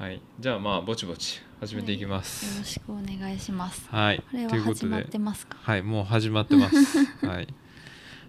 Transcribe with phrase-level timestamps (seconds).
[0.00, 0.22] はい。
[0.38, 3.86] じゃあまあぼちぼち始めていきまよろすしくお願いします。
[3.90, 5.58] はい、これはということ始まっでてますか？
[5.60, 5.82] はい。
[5.82, 7.04] もう始まってます。
[7.26, 7.48] はい。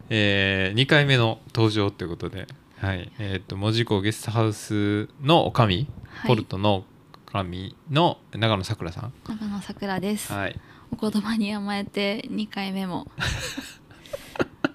[0.10, 2.46] えー、2回目の登場ということで。
[2.78, 3.10] はい。
[3.20, 6.28] えっ、と門司港ゲストハウスのおかみ、はい。
[6.28, 6.84] ポルトの
[7.26, 9.14] おかみの長野さくらさん。
[9.30, 10.34] 長野さくらです。
[10.34, 10.60] はい。
[10.92, 13.10] お言葉に甘えて2回目も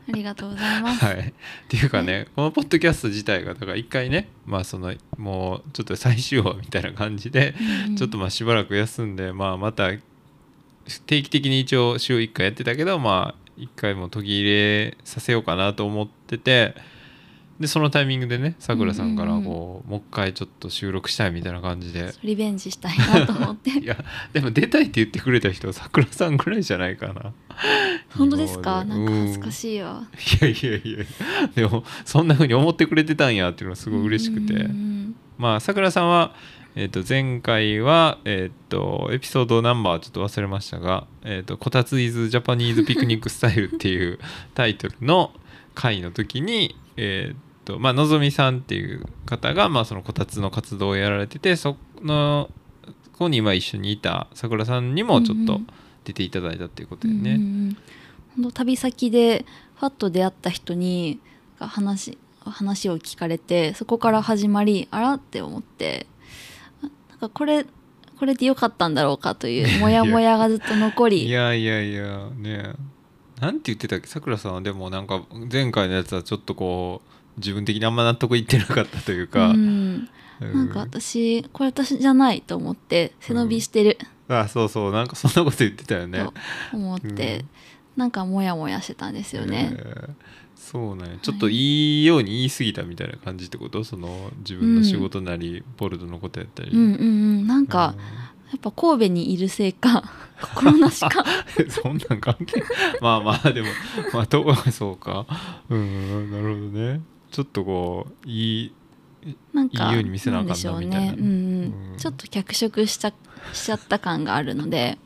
[0.09, 1.05] ありがとうございます。
[1.05, 1.33] はい、っ
[1.69, 7.55] ていうかね、このポッドキャスト自体がだから一回ねまあそのもうちょっと最終話みたいな感じで、
[7.89, 9.91] うんちょっとまあしばらく休んで、まあ、また
[11.07, 16.75] 定期的に一応週1回やってたけどまあ1回も途切れさせようかなと思ってて
[17.59, 23.71] でそのタイミングでねさくらさんからこう、もう一回ちょっと収録したいみたいな感じでリベンジしたいなと思って。
[23.81, 23.97] いや
[24.33, 27.33] でも出たいって言ってくれた人はさくらさんぐらいじゃないかな。
[28.17, 28.85] 本当ですか？
[28.85, 30.07] なんか恥ずかうんしいわ。
[30.41, 31.05] いやいやいや
[31.55, 34.69] でもそんな風に思ってくれてたんやっていうのがすごい嬉しくて、
[35.39, 36.35] まあさくらさんは、
[36.75, 44.19] えー、と前回は、えー、とエピソードナンバーちょっと忘れましたが「えー、とこたつイズジャパニーズピクニックスタイル」っていう
[44.53, 45.33] タイトルの
[45.75, 52.49] 回の時にえっ、とまあのぞみさんっていう方が、まあ、そのこたつの活動をやられててその
[53.13, 55.61] ここに今一緒にいたさくらさんにもちょっと
[56.05, 57.35] 出ていただいたっていうことでね。
[57.35, 57.77] うん
[58.37, 61.19] 本当旅先でファッと出会った人に
[61.59, 66.07] 話話を聞かれてそこから始まりあらって思って
[66.83, 67.65] あなんかこれ
[68.19, 71.27] これでよかったんだろうかというモヤモヤがずっと残り。
[71.27, 72.75] いやいやいやね
[73.41, 74.07] なんて言ってたっけ？
[74.07, 80.09] さくらさんはでもなんか前回のやつはちょっとこう自分的にあんま納得いってなかったというか、うん、
[80.41, 80.53] うん。
[80.55, 83.99] なんか私これ私じゃないと思って背伸びしてる。
[84.29, 84.93] あそうそう。
[84.93, 86.25] なんかそんなこと言ってたよね。
[86.71, 87.45] と思って、
[87.97, 88.01] うん。
[88.01, 89.77] なんかモヤモヤしてたんですよね。
[89.79, 90.11] えー。
[90.57, 91.19] そうなんや。
[91.23, 93.85] ちょっといいように言い過ぎたみたいな感じってこと？
[93.85, 97.47] その自分の仕事なり、ボルトのことやったり、うんうんうん。
[97.47, 97.95] なんか、
[98.51, 100.03] やっぱ神戸にいるせいか
[100.43, 101.25] 心なしか。
[101.59, 102.63] う んそんなん関係
[103.01, 103.69] まあまあでも
[104.13, 105.27] まあどう そうか。
[105.69, 107.01] うんなるほどね
[107.37, 108.75] ちょっとこういい
[109.53, 111.91] なんかいいように見せなあかんなでしょうみたいなね、うんうん。
[111.93, 111.97] うん。
[111.99, 113.13] ちょっと脚色しちゃ
[113.53, 114.97] しちゃった感があるので。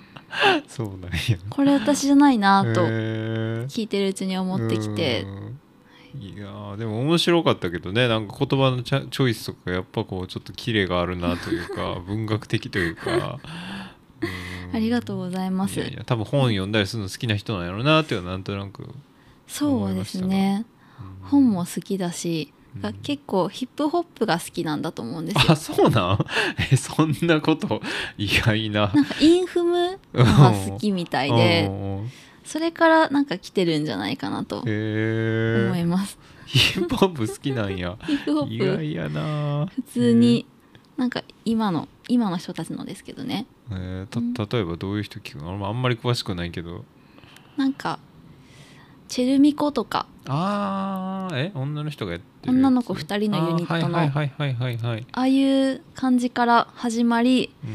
[0.66, 1.36] そうなんや。
[1.50, 3.66] これ私じゃないなとへー。
[3.66, 5.26] 聞いてるうちに思ってきて、
[6.14, 6.22] うん。
[6.22, 8.08] いやーでも面白かったけどね。
[8.08, 13.38] なんか言葉のチャチョイスとかやっぱこうちょっとキレがあるなというか 文学的というか、
[14.22, 14.74] うん。
[14.74, 15.78] ありがとうございます。
[15.78, 18.88] いやいや多分本読んだりするの好きな人なんやろうなっていうのはなんとなく、
[19.46, 20.64] そうですね。
[20.72, 20.77] うん
[21.22, 22.82] 本も好きだし、うん。
[22.82, 25.52] が結構ヒップホップが好きなんだと思うんですよ。
[25.52, 26.26] あそうなん
[26.72, 27.80] えそんなこと
[28.16, 28.92] 意外な。
[28.94, 31.72] なんかインフムのが好きみたいでう
[32.04, 32.10] ん。
[32.44, 34.66] それからなんか来てるんじゃないかなと思
[35.76, 37.98] います、ヒップホップ好きなんや。
[38.06, 38.64] ヒップホ意ップ。
[38.76, 39.66] 外やな。
[39.66, 40.46] 普通に
[40.96, 43.44] なんか今の今の人たちのですけどね。
[43.70, 45.68] えーた例えばどういう人聞くの？
[45.68, 46.86] あんまり詳しくないけど。
[47.58, 47.98] なんか
[49.08, 50.06] チェルミコとか。
[50.30, 53.98] あーえ女の人がやってる女の子2人のユニットの。
[53.98, 57.70] あーあはいはいはいはいはいはい、あいう感じから始まりうん。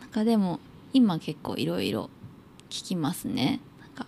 [0.00, 0.60] なんかでも
[0.94, 2.08] 今結構いろいろ
[2.70, 3.60] 聞きますね。
[3.80, 4.06] なんか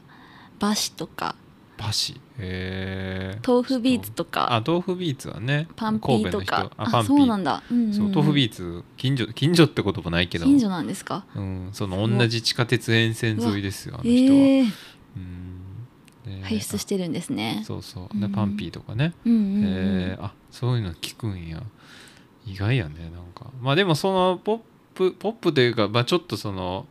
[0.59, 1.37] バシとか。
[1.77, 2.15] バシ？
[2.39, 6.71] へえ豆腐ビーツとあか豆腐ビーツはねパンピーとか。
[6.71, 6.99] 人？
[6.99, 7.93] あそうなんだ、うんうんうん。
[7.95, 10.47] そう豆腐ビーツ近所近所ってこともないけど。
[10.47, 11.27] 近所なんですか？
[11.35, 14.61] うん、その同じ地下鉄沿線沿いですよあのえ人は、え
[15.17, 15.54] うん
[16.27, 16.43] ね。
[16.45, 17.63] 輩出してるんですね。
[17.67, 18.19] そうそう。
[18.19, 18.33] でうん。
[18.33, 20.25] パンピーとかね、うんえー。
[20.25, 21.63] あそういうの聞くんや。
[22.47, 23.51] 意外やねなんか。
[23.61, 24.61] まあでもそのポッ
[24.95, 26.87] プポップというか、まあ、ちょっとその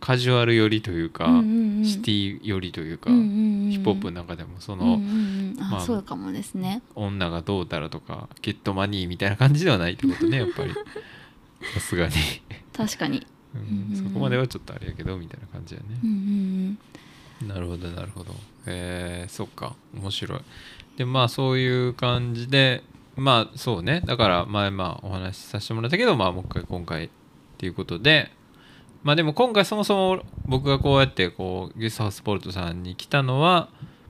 [0.00, 1.84] カジュアル寄りというか、うんうんうん。
[1.84, 6.82] シティ寄りというか、うんうんうんヒップホップの中でもその、うんうんまあそうかもですね。
[6.94, 10.72] 女がどうだらとかゲットマニーみたいな感じではないってことね やっぱり。
[11.74, 12.12] さすがに、
[12.72, 13.26] 確かに。
[13.54, 13.96] うん。
[13.96, 15.86] そこまではちょっとあれやけどみたいな感じやね。
[16.02, 16.78] うんうんうん
[17.42, 18.32] なるほどなるほど。
[18.66, 19.74] えー、そっか。
[19.94, 20.40] 面白い。
[20.96, 22.82] でまあそういう感じで
[23.16, 24.02] まあそうね。
[24.04, 27.08] だから前まあお話しさせてもらったけどまあもう一回今回っ
[27.58, 28.32] ていうことで。
[29.02, 33.68] まあでも今回そもそも僕がこうやってこうゲストハウスポルトさんに来たのは、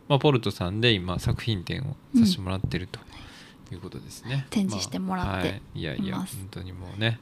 [0.09, 2.99] まあ、ポルトさんで今作品展をさせてもらってると
[3.75, 7.21] いうことですね、展示してもらってまあはい、いやいや本当にもうね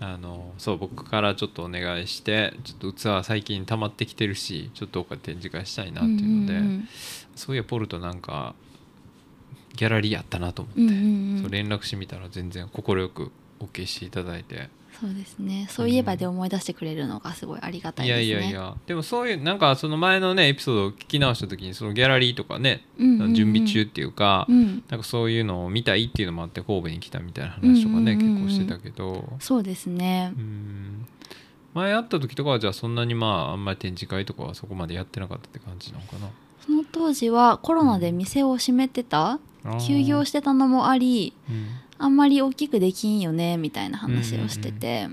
[0.00, 6.88] あのそう僕からちょっとお願いしてちょっと器最近溜まってきてるしちょっとどっか展示会したいなっていうので、んん。
[7.34, 8.54] そういやポルトなんか
[9.74, 10.94] ギャラリーやったなと思って、うんうん
[11.36, 11.42] うん。
[11.42, 13.30] そう連絡してみたら全然快く
[13.60, 14.68] OK していただいて
[15.00, 15.66] そうですね。
[15.70, 18.28] そういえばで思い出してくれるのがすごいありがたいいですね。
[18.30, 18.74] やいやいや。
[18.86, 23.34] でもそういうなんかその前のねエピソードを聞き直した時にそのギャラリーとかね、うんうんうん。
[23.34, 24.84] 準備中っていうか、うん。
[24.88, 28.46] なんかそういうのを見たいっていうのもあって神戸に来たみたいな話とかね、うんうんうんうん。
[28.46, 29.32] 結構してたけど。
[29.40, 30.32] そうですね。
[30.36, 31.06] うん。
[31.74, 36.28] 前会った時とかはじゃあそんなにまああんまり展示会とかはそこまでやってなかったって感じなのかな？
[36.64, 41.66] その当時はコロナで店を閉めてたあー休業してたのもありうん
[41.98, 45.08] あんまり大きくできんよねみたいな話をしてて。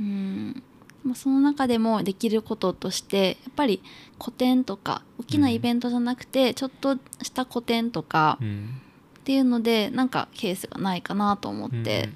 [0.00, 0.62] うん
[1.04, 3.82] まあその中でもできることとしてやっぱり
[4.18, 8.80] 個展とか大きなイベントじゃなくてちょっとした個展とかうん
[9.18, 12.08] っていうのでなんかケースがないかなと思って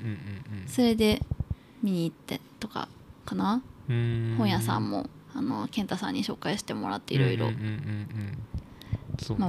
[0.67, 1.21] それで
[1.83, 2.89] 見に行ってとか
[3.25, 3.61] かな？
[3.89, 7.57] 本屋さんもあの健太さんに紹介してもらっていろいろ回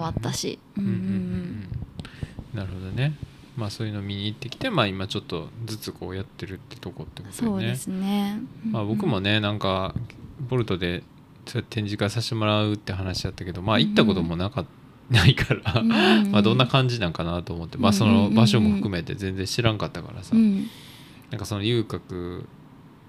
[0.09, 0.59] ったし。
[2.53, 3.13] なるほどね
[3.57, 7.57] まあそういうの見に行ってきてまあ今ちょっとずつこうやってるってとこってことよね。
[7.57, 8.39] そうですね。
[8.69, 9.95] まあ僕もねなんか
[10.47, 11.01] ボルトで
[11.47, 14.65] そうやって展示会させてもらうって話だったけどまあ行ったこともなか
[15.09, 16.31] ないからうんうんうん。
[16.31, 20.67] まあどんな感じなんかなと思ってまあその場所も含めて全然知らんかったからさうん。
[21.31, 22.45] なんかその遊郭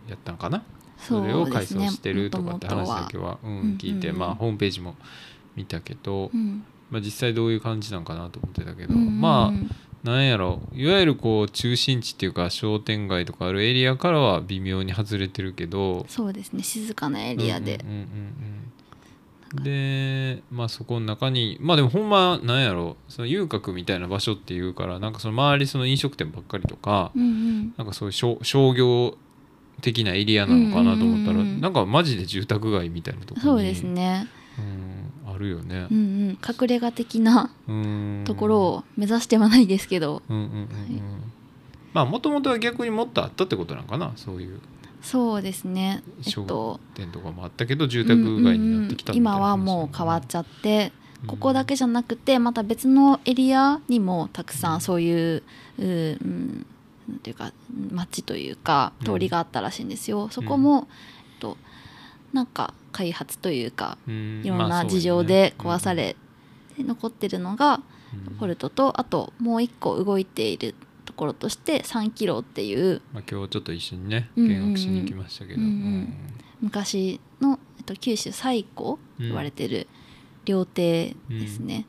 [0.09, 0.63] やったのかな？
[0.97, 4.97] そそうれを改装してるとかって話だけはうん聞いてまあホームページも
[5.55, 6.65] 見たけどうん。
[6.91, 9.75] まあ実際どういう感じなんかなと思ってたけどまあ
[10.05, 10.61] なんやろ。
[10.73, 16.07] いわゆるこう中心地っていうか商店街とかあるエリアからは微妙に外れてるけど。
[16.09, 16.63] そうですね。
[16.63, 17.81] 静かなエリアで。
[17.83, 18.73] うんうんうんうん
[19.55, 22.99] でまあそこの中にまあでもほんまなんやろ。
[23.09, 27.75] その遊郭みたいな場所っていうからなんかその周りその飲食店ばっかりとかうんうん。
[27.79, 29.17] なんかそういう商商業
[29.81, 34.29] 的なエリアなのかなと思ったら、なんかマジで住宅街みたいなところにそうですね。
[34.59, 34.98] うん、あ
[35.39, 35.87] るよね。
[35.91, 36.29] うんうん。
[36.31, 38.25] 隠れ家的なうん。
[38.27, 40.23] ところを目指してはないですけど。
[40.29, 40.69] うんうんうんうん。
[41.95, 44.13] まあもともとは逆にもっとあったってことなんかな？
[44.17, 44.61] そういう。
[45.01, 46.03] そうですね。
[46.19, 50.93] えっ商と店とかもあったけど住宅街になってきたうん今はもう変わっちゃって
[51.27, 55.43] ここだけじゃなくてまた別のエリアにもたくさんそういう
[55.79, 56.67] ううん
[57.09, 57.53] なんていうか
[57.93, 60.29] 町というかうん通りがあったらしいんですよ。
[60.31, 60.89] そこも、
[61.35, 61.57] えっと、
[62.33, 66.17] なんか開発というかうんいろんな事情で壊され
[66.77, 67.81] て残ってるのが
[68.29, 68.37] うん。
[68.37, 75.61] ポルトとあともう一個動いているところとして3キロっていうまあ、今日ちょっと一緒にね見学しに行きましたけど、
[76.61, 79.89] 昔の、えっと、九州最古と言われてる
[80.45, 81.87] 料亭ですね。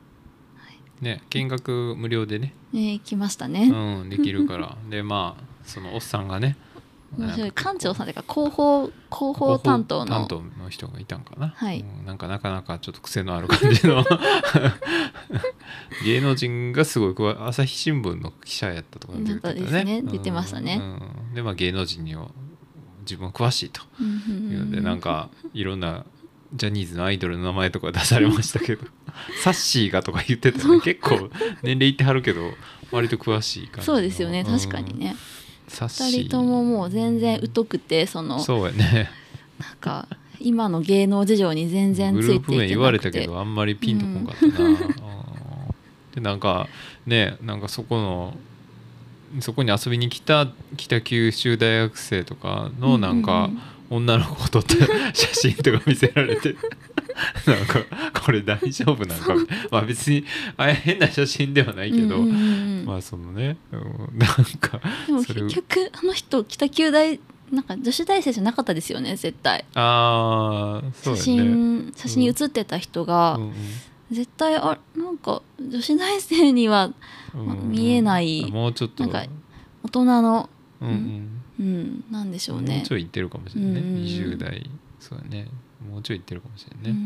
[1.00, 3.70] ね見学無料でね、ね行きましたね。
[3.72, 4.76] うん、できるから。
[4.88, 6.56] でまあそのおっさんがね
[7.16, 7.52] 面白い。
[7.52, 10.06] 館長さんというか広報広報担当の。
[10.06, 14.04] 担当の人がいたんかな、はい、なんかなかなかちょっと癖のある感じの。
[16.04, 20.02] 芸能人がすごい朝日新聞の記者やったとか出てた、ね、ですね。
[20.02, 22.28] 出てましたね、うん、でまあ芸能人には
[23.00, 23.82] 自分は詳しいと。
[24.00, 26.04] いうのでなんかいろんな
[26.54, 28.86] ジャニーズのアイドルの名前とか出されましたけど。
[29.42, 30.80] サッシーがとか言ってたね。
[30.80, 31.30] 結構
[31.62, 32.52] 年齢いってはるけど
[32.90, 34.44] 割と詳しい感じそうですよね。
[34.44, 35.16] 確かにね、うん。
[35.70, 39.10] 2人とももう全然疎くてそのそうやね。
[39.58, 40.08] なんか
[40.40, 42.50] 今の芸能事情に全然ついていけなくて。
[42.50, 44.76] グループ名言われたけどあんまりピンとこんかったな、うん、
[46.14, 46.68] でなんか
[47.06, 48.36] ねなんかそこの
[49.40, 53.48] そこに遊びに来た北九州大学生とかのなんか、
[53.88, 54.74] 女の子とった
[55.14, 56.56] 写真とか見せられて。
[57.46, 59.34] なんかこれ大丈夫なんか。
[59.70, 60.24] まあ別に
[60.56, 64.28] あれ変な写真ではないけど、うんうんうんまあそのね、うんなん
[64.58, 67.20] かでも結局あの人北九大
[67.50, 69.64] なんか女子大生じゃなかったですよね絶対。
[69.74, 73.52] ああそう写真写真に写ってた人が、うん
[74.10, 76.92] 絶対あなんか女子大生には
[77.62, 79.04] 見えないもうちょっと。
[79.04, 79.24] なんか
[79.84, 80.50] 大人の
[80.80, 81.40] うんうん。
[81.60, 84.04] うんなんでしょうもうねちょい行ってるかもしれないね、うんうんうん。
[84.04, 84.68] 20代。
[84.98, 85.46] そうだね
[85.88, 86.98] もうちょい行ってるかもしれないね、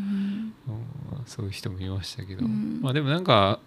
[0.69, 0.75] うん
[1.19, 1.27] うん。
[1.27, 2.81] そういう人もいましたけど、うん。
[2.83, 3.61] まあでもなんか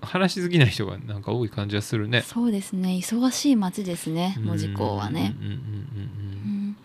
[0.00, 2.22] 話好きな人がなんか多い感じはするね。
[2.22, 2.90] そうですね。
[2.90, 5.34] 忙しい街ですね門司港はね。
[5.38, 6.76] うんうんうんうん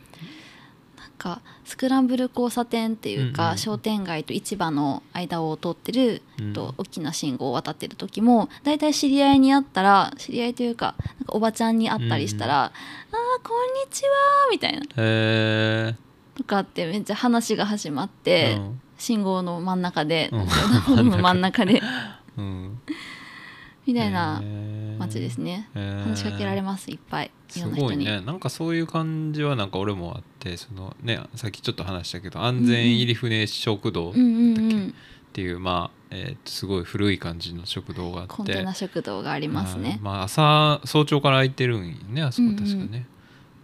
[0.98, 6.54] なんかスクランブル交差点っていうか、うんうん商店街と市場の間を通ってる、うん。
[6.54, 14.10] と大きな信号を渡ってる時も大体知り合いに会ったら知り合いというかなんかおばちゃんに会ったりしたら「あーこんにちは」
[14.52, 14.80] みたいな。
[14.80, 16.09] うんへえ
[16.39, 18.81] とかってめっちゃ話が始まって、うん。
[18.98, 21.10] 信号の真ん中で、うん。
[21.22, 21.81] 真ん中で。
[22.38, 22.79] うん。
[23.86, 24.41] みたいな
[24.98, 26.03] 街ですね、へー。
[26.03, 28.22] 話しかけられますいっぱいいすろんな人に、ごいね。
[28.22, 34.22] なんかそういう感じはなんか俺もあってそのねさっきちょっと話したけど安全入り船食堂っうん。
[34.22, 34.93] うんうん
[35.31, 38.34] ていう、まあえーとすごい古い感じの食堂があって。
[38.34, 39.89] コンテナ食堂がありますね。
[39.89, 42.81] はいまあ、朝早朝から空いてるんよねあそこ確かね、うん。
[42.81, 43.05] うん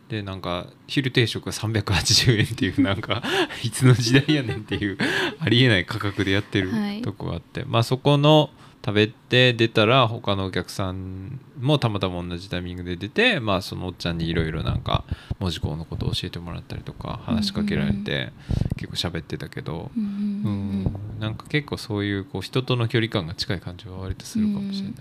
[0.10, 3.24] でなんか昼定食が380円っていうなんか
[3.64, 4.98] いつの時代やねんっていう
[5.40, 7.02] ありえない価格でやってるはい。
[7.02, 8.52] とこがあって、まあそこの
[8.86, 15.06] 食べて出たら他のお客さんもたまたま同じタイミングで出てまあそのおっちゃんにいろいろなんか
[15.40, 18.32] 文字工のことを教えてもらったりとか話しかけられて
[18.78, 20.84] 結構喋ってたけど、うん
[21.20, 24.94] なんか結構そういうこう人との距離感が近い感じは割とするかもしれない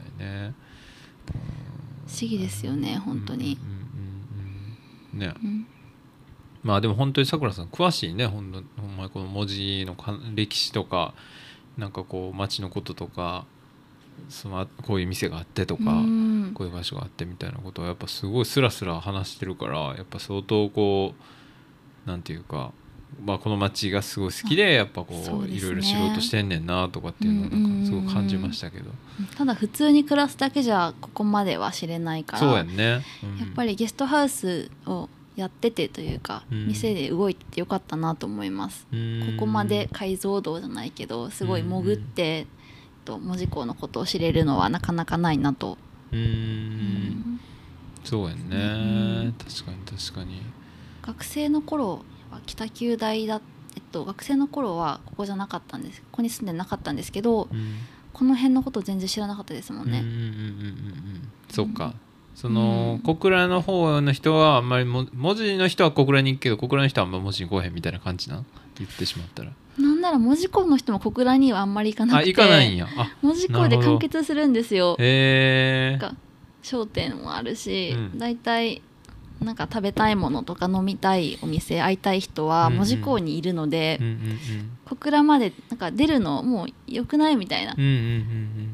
[0.49, 0.55] ね。
[2.07, 3.59] 不思議ですよね本当に。
[3.79, 3.84] うん
[5.15, 5.35] ね。
[5.43, 5.67] うん。
[6.63, 11.15] まあでも本当にさくらさん詳しいねほんとほんまにこの文字のか歴史とか
[11.77, 13.45] なんかこう町のこととか
[14.29, 16.35] そのこういう店があってとか、うん。
[16.55, 21.15] こういう場所があってみたいなことはやっぱすごいスラスラ話してるからやっぱ相当こ
[22.07, 22.73] うなんていうか、
[23.23, 28.91] まあ、この町がすごい好きでやっぱこそういろいろ知ろうとしてんねんなとかっていうのをなんかすごく感じましたけど、
[29.37, 32.39] ただ普通に暮らすだけじゃここまでは知れないから。
[32.39, 33.39] そうやんね、うん。
[33.39, 36.69] やっぱりゲストハウスをやっててというか、うん。
[36.69, 39.35] 店で動いててよかったなと思います、うん。
[39.37, 42.47] ここまで解像度じゃないけどすごい潜って、
[43.05, 45.79] と文字工のことを知れるのはなかなかないなと、
[46.13, 46.21] うん。
[46.21, 47.41] ん。
[48.05, 49.35] そうやんね、うん。
[49.39, 50.43] 確かに確かに。
[51.03, 53.41] 学生の頃は北九大だ
[53.77, 57.77] えっと学生の頃はここじゃなかったんですここに住んでなかったんですけどうん。
[58.13, 61.29] この辺のこと全然知らなかったですもんね、うんうんうんうんうん。
[61.51, 61.95] そっか。
[62.37, 68.47] その、うん小倉の方の人はあんまりも文字の人は小倉に行くけど小倉の人はあんま文字に来おへんみたいな感じなん？
[68.79, 69.51] 言ってしまったら。
[69.79, 72.31] なんなら文字工の人も小倉にはあんまり行かなあくて。
[72.31, 72.87] 行かないんや。
[72.97, 74.95] あ文字工で完結するんですよ。
[75.01, 76.17] へえなんか
[76.63, 78.19] 商店もあるし、うん。
[78.19, 78.81] だいたい
[79.41, 84.01] なんか食べたいものとか飲みたいお店会いたい人は門司港にいるので、
[84.87, 87.75] 小倉までなんか出るのもう良くないみたいな。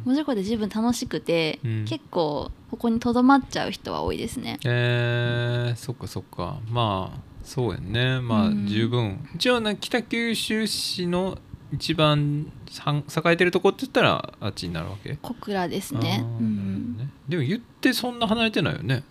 [0.04, 1.84] 門司港で十分楽しくて、うん。
[1.86, 4.58] 結構ここにとどまっちゃう人は多いですね。
[4.64, 6.58] えー、そっかそっか。
[6.70, 8.20] まあそうやんね。
[8.20, 8.66] まあうん。
[8.66, 11.38] 十分、一応ね北九州市の
[11.72, 13.02] 一番栄
[13.32, 15.16] えてるとこって言ったらあっちになるわけ？
[15.22, 16.00] 小倉ですね。
[16.00, 17.08] うあーなるほどん、ね。
[17.28, 19.02] でも言ってそんな離れてないよね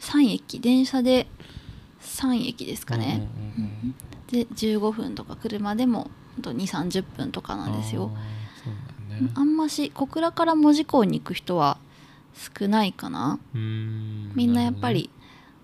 [0.00, 1.26] 3駅電車で
[2.00, 3.28] 3駅ですかね。
[3.36, 3.94] うんうんうんうん。
[4.28, 8.10] で15分とか車でもほんと2 3 0分とかなんですよ。
[8.14, 9.30] あね。
[9.34, 11.78] あんまし小倉から門司港に行く人は
[12.58, 13.38] 少ないかな。
[13.52, 15.10] みんなやっぱり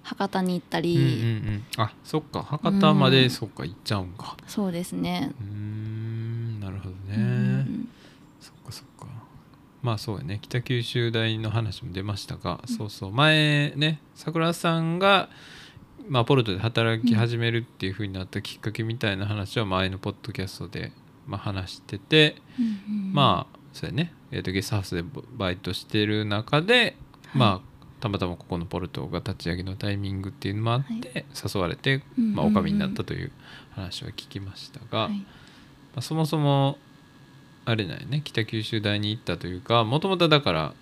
[0.02, 1.64] 博多に行ったり、うんうんうん。
[1.78, 2.42] あそっか。
[2.42, 3.30] 博多までうん。
[3.30, 4.36] そっか行っちゃうんか。
[4.46, 5.32] そうですね。
[5.40, 7.66] うーんなるほどね、
[9.86, 10.40] まあそうやね。
[10.42, 13.12] 北九州大の話も出ましたが、そうそう。
[13.12, 15.28] 前ね桜さんが、
[16.08, 20.90] まあ、ポルトで働き始めるっていう風になったきっかけみたいな話は前のポッドキャストで、
[21.24, 25.04] まあ、話してて、うんまあそうやね、えー、とゲストハウスで
[25.36, 26.96] バイトしてる中で、
[27.32, 32.34] まあたまたまここのポルトが立ち上げのタイミングっていうのもあって、誘われて、うん。
[32.34, 33.30] まあ、おかみになったという
[33.70, 35.12] 話は聞きましたが、はい。
[35.12, 35.26] ま
[35.96, 36.78] あ、そもそも
[37.66, 38.22] あれなんやね。
[38.24, 40.72] 北九州大に行ったというかもともとだから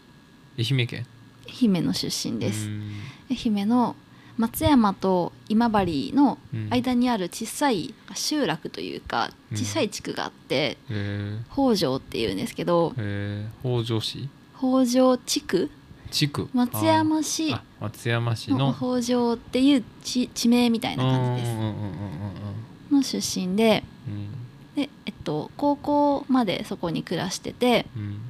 [0.58, 1.06] 愛媛県？
[1.48, 2.68] 愛媛の出身です。
[2.68, 2.70] う。
[2.70, 2.92] ん。
[3.30, 3.96] 愛媛の
[4.36, 6.68] 松山と今治のうん。
[6.70, 9.56] 間にある小さい集落というかうん。
[9.56, 12.92] 小さい地区があって、え北条っていうんですけど
[13.62, 14.28] 北条市？
[14.58, 15.70] 北条地区？
[16.10, 16.48] 地区？
[16.52, 17.52] 松山市。
[17.52, 21.52] ああ松山市のの北条っていう地地名みたいな感じです。
[21.52, 21.72] うんうんうん
[22.90, 22.96] うん。
[22.98, 24.28] の出身でうん
[24.76, 28.20] で、えっと、高校までそこに暮らしててうんうん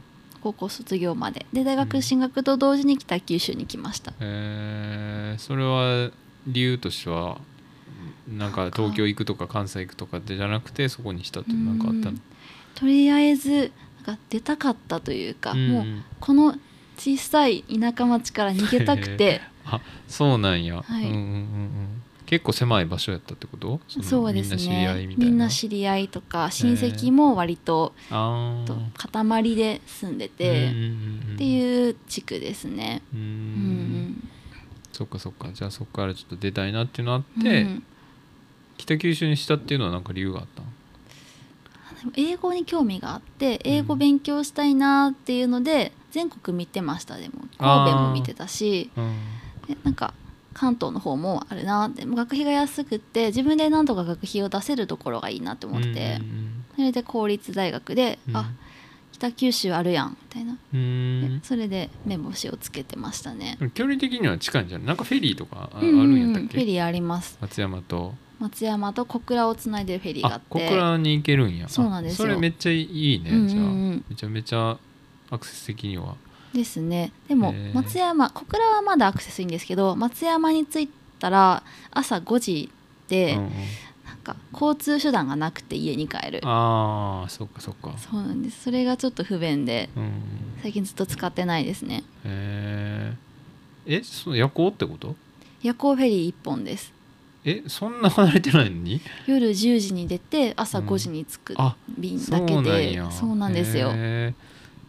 [0.44, 1.46] 高校卒業まで。
[1.54, 6.10] で大学進学と同時に北九州に来ました、えー、それは
[6.46, 7.38] 理由としては
[8.28, 12.18] なんか東京行くとか関西行くとかじゃなくてそこにしたってなんかあったの？
[12.74, 13.72] とりあえず
[14.06, 15.68] なんか出たかったというか、うん。
[15.68, 15.84] もう
[16.20, 16.56] この
[16.98, 19.40] 小さい田舎町から逃げたくて。
[19.64, 21.04] あそうなんや、はい。
[21.04, 22.02] うんうんうんうん
[22.34, 23.80] 結構狭い場所やったってこと？
[23.96, 28.66] のそうですみんな知り合いねみんな知り合いとか親戚も割とあー。
[28.66, 30.70] と塊で住んでて、
[31.34, 33.02] っていう地区ですね。
[33.12, 33.24] うーうん
[34.08, 34.28] ん。
[34.92, 35.48] そっかそっか。
[35.52, 37.82] じゃあそこからちょっと出たいなっていうのあっうんて、うん。
[38.78, 40.62] 北九州にしたっていうのは何か理由があった
[42.16, 47.44] 英語に興味があって英語勉強したいなっていうので全国見てましたでも。
[47.58, 49.14] 神戸も見てたしうん。
[49.68, 50.12] でなんか
[50.54, 52.06] 関東の方もあるなって。
[52.06, 56.20] 学費が安くって自分で何とか学費を出せるところがいいなって思って、
[56.76, 58.36] それで公立大学で、うん。
[58.36, 58.50] あ
[59.12, 60.58] 北九州あるやんみたいな、
[61.44, 63.56] それで目星をつけてましたね。
[63.72, 64.86] 距離的には近いんじゃない？
[64.88, 66.58] なんかフェリーとかあ,、るんやったっけ？
[66.58, 67.38] フェリーあります。
[67.40, 68.12] 松山と。
[68.40, 70.46] 松山と小倉をつないでるフェリーがああって。
[70.48, 71.68] 小倉に行けるんや。
[71.68, 72.26] そうなんですよ。
[72.26, 73.48] あそれめっちゃいいね、うんうんうん。
[73.48, 73.62] じゃあ。
[74.10, 74.78] めちゃめちゃ
[75.30, 76.16] アクセス的には
[76.54, 77.12] ですね。
[77.28, 82.70] でも松山小倉はまだアクセスいいんですけど松山に着いたら朝5時
[83.08, 83.52] で、うんうん。
[84.06, 86.40] なんか交通手段がなくて家に帰る。
[86.44, 87.94] ああそっかそっか。
[87.98, 88.62] そうなんです。
[88.64, 90.12] それがちょっと不便でうん
[90.62, 92.04] 最近ずっと使ってないですね。
[92.24, 93.14] へ
[93.86, 95.14] ええその夜行ってこと？
[95.62, 96.92] 夜行フェリー1本です。
[97.44, 99.00] えそんな離れてないのに？
[99.26, 103.06] 夜10時に出て朝5時に着くあ便だけなんや。
[103.06, 103.92] でそうなんですよ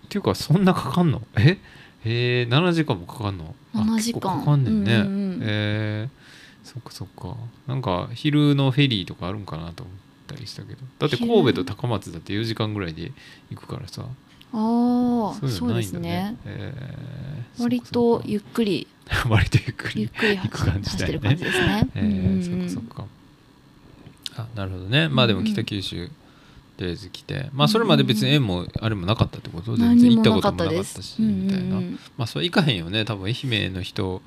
[0.06, 1.22] っていうかそんなかかんの？
[1.38, 1.58] え？
[2.06, 3.54] えー、7時間もかかんの？
[3.74, 4.22] あ7時間。
[4.22, 5.40] かかんねんね、うんうんうん。
[5.44, 6.26] えー
[6.66, 7.36] そっかそっか。
[7.68, 9.96] なんか昼のフェリーとかあるんかなと思っ
[10.26, 10.80] たりしたけど。
[10.98, 13.12] だって神戸と高松だって4時間ぐらいで
[13.52, 14.02] 行くからさ。
[14.02, 14.08] あ
[14.58, 16.36] あそういうそうでのないんだね。
[16.42, 16.54] すね。
[16.58, 18.88] えー割とゆっくり。
[19.30, 21.30] 割とゆっくりゆっくり行く感じだよね。
[21.30, 21.90] 走ってる感じですね。
[21.96, 22.70] えうんうんー、うん。
[22.70, 24.44] そっかそっか。
[24.44, 25.08] あなるほどね。
[25.08, 26.10] まあでも北九州
[26.78, 29.78] とりあえず来てまあそれまで別に縁もあれもなかったってこと？
[29.78, 31.82] 全然行ったこともなかったしみたいな。
[32.18, 34.22] まあそれ行かへんよね多分愛媛の人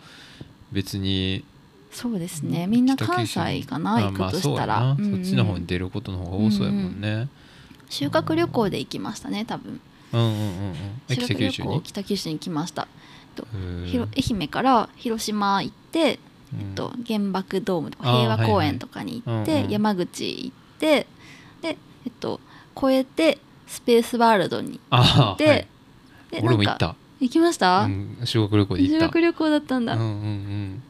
[0.73, 1.45] 別に。
[1.90, 2.67] そうですね。
[2.67, 7.28] みんな関西かな行くとしたら、あまあそっちの方に出ることの方が多そうやもんね。
[7.88, 9.81] 修学旅行で行きましたね多分。
[10.12, 10.33] うんうんう
[10.73, 10.75] ん
[11.09, 11.83] 北九州に？
[11.83, 12.88] 北九州に来ました。
[13.37, 13.87] へー。
[13.87, 16.19] ひろ愛媛から広島行って、
[16.52, 16.61] うん。
[16.61, 21.07] えっと、原爆ドームとか平和公園とかに行って、山口行って
[21.62, 21.76] で、
[22.09, 22.41] えっと、
[22.75, 25.67] 越えてスペースワールドに行って、はい。
[26.31, 26.97] で俺も行った。
[27.21, 28.99] 行きました、うん修学旅行で行った。
[28.99, 30.83] 修学旅行だったんだ、うんうんうん。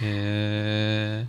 [0.00, 1.26] へえ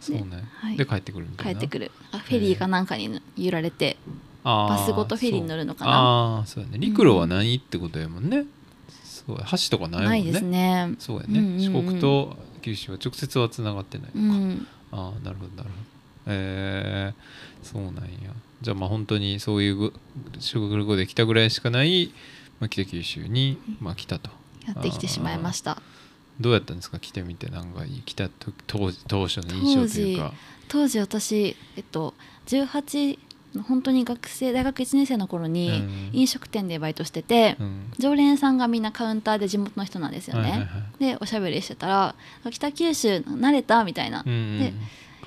[0.00, 0.44] そうね。
[0.60, 0.76] はい。
[0.76, 1.90] で帰ってくる帰ってくる。
[2.12, 3.96] あフェリーかなんかに揺られて
[4.44, 5.90] バスごとフェリーに乗るのかな。
[5.90, 6.78] ああそうやね。
[6.78, 8.44] 陸路はないってことやもんね、
[9.02, 9.46] そうや。
[9.50, 10.08] 橋とかないもんね。
[10.08, 10.94] ないですね。
[11.00, 11.60] そうやね、うんうんうん。
[11.60, 14.66] 四国と九州は直接はつながってないのか、うん。
[14.92, 15.96] ああなるほどなるほど。
[16.28, 18.00] えー、そうなんや。
[18.62, 19.92] じゃあまあ本当にそういうぐ
[20.38, 22.12] 修学旅行で来たぐらいしかない、
[22.60, 24.30] まあ、北九州に、まあ、来たと。
[24.66, 25.80] やってきてしまいました。
[26.40, 26.98] どうやったんですか？
[26.98, 30.32] 来てみてなんか来たと当時当初の印象というか。
[30.68, 32.14] 当時私えっと
[32.46, 33.18] 18
[33.54, 36.10] の本当に学生大学1年生の頃にうん。
[36.12, 37.92] 飲食店でバイトしてて、うん。
[37.98, 40.68] 常連さんがみんなカウンターで地元の人なんですよね、はいはいはい
[40.98, 42.14] でおしゃべりしてたら
[42.50, 44.72] 「北九州慣れた?」みたいな、うんうんで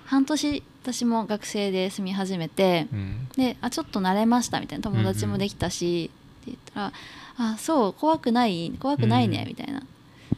[0.09, 3.27] 半年私も学生で住み始めてうん。
[3.37, 6.09] であちょっと慣れましたみたいな友達もできたし、
[6.41, 6.93] って言ったら
[7.37, 9.47] 「あそう怖くない怖くないね」うん。
[9.49, 9.83] みたいな。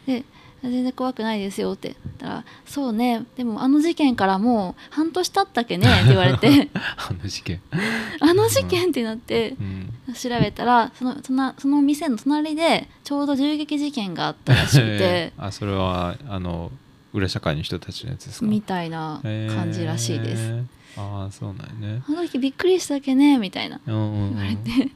[0.05, 0.25] で
[0.61, 6.69] 全然怖くないですよって言ったら「そうねでもあの事件からもう半年経ったっけね」 って言われて。
[6.75, 7.61] あの事件、
[8.19, 15.31] 「あの事件?」ってなってうん、調べたらそのそのその店の隣でちょうど銃撃事件があったらしくて。
[15.39, 16.71] あそれはあの
[17.13, 18.45] 裏社会の人たちのやつですか？
[18.45, 20.41] みたいな感じらしいです。
[20.43, 20.63] へー。
[20.97, 22.03] ああそうなんやね。
[22.07, 23.95] あの時びっくりしたっけねみたいな言
[24.35, 24.91] われん、て。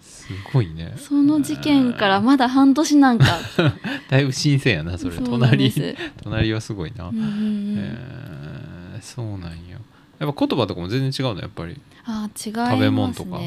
[0.00, 0.94] すごいね。
[0.96, 3.26] その事件からまだ半年なんか。
[4.08, 5.16] だいぶ新鮮やなそれ。
[5.16, 5.72] 隣
[6.22, 7.74] 隣はすごいな、うんうんうん。
[7.78, 9.78] えーそうなんや。
[10.18, 11.40] やっぱ言葉とかも全然違うの？
[11.40, 11.80] やっぱり。
[12.04, 12.76] あー違いますね。
[12.76, 13.40] 食べ物とか。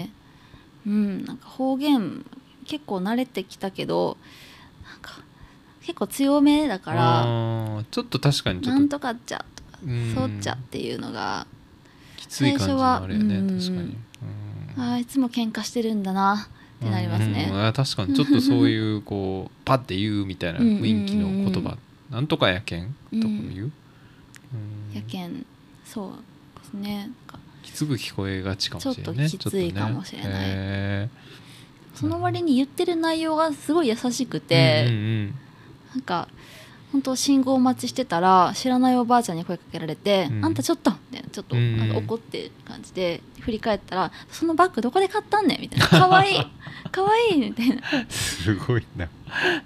[0.86, 2.25] うんなんか方言
[2.65, 4.17] 結構慣れてきたけど
[5.85, 8.79] 結構強めだからちょっと確かに「ちょっと。
[8.79, 11.45] なんとかっちゃ」とかうん「そうっちゃ」っていうのが
[12.17, 13.97] きつい感じのあれやね最初は確かに、
[14.77, 17.47] あーいつも喧嘩してるんだなってなりますね。
[17.49, 17.67] うんうん。
[17.67, 18.13] あ確かに。
[18.13, 21.77] ちょっとそういうこう パッて言うみたいな雰囲気の言葉、うんうんうん。
[22.11, 22.95] なんとかやけん？
[23.11, 23.71] とかも言う、
[24.91, 24.95] うん。
[24.95, 25.45] やけん。
[25.85, 27.09] そうですね。
[27.61, 29.29] きつく聞こえがちかもしれないね。
[29.29, 30.31] ちょっときついかもしれない。
[30.33, 31.09] へ
[31.95, 35.35] その割に言ってる内容がすごい優しくーて、うんうん
[35.93, 36.27] なんか
[36.91, 40.45] 本当信号待ちしてたら知らないおばあちゃんに声かけられて「うん。
[40.45, 41.77] あんたちょっと」みたいなちょっとうん。
[41.77, 46.38] なんか怒ってる感じで振り返ったら「そのバッグどこで買ったんねん」みたいな「かわいい。
[46.91, 47.82] かわいい」みたいな。
[48.10, 49.08] すごいな。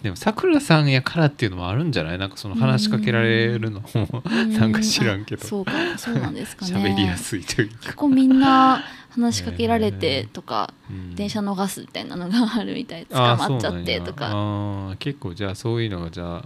[0.02, 2.18] でもさくらさんやからっていうのもあるんじゃない？
[2.18, 4.24] なんかその話しかけられるのも。
[4.48, 5.44] なんか知らんけど。
[5.44, 5.72] あそうか。
[5.98, 6.72] そうなんですかね。
[6.72, 8.82] 喋りやすいというか、結構みんな
[9.18, 11.16] 話しかけられてとか、うん。
[11.16, 14.28] 電車逃すみたいなのがあるみたい捕まっちゃってとか。
[14.28, 16.46] あー結構じゃあそういうのがじゃあ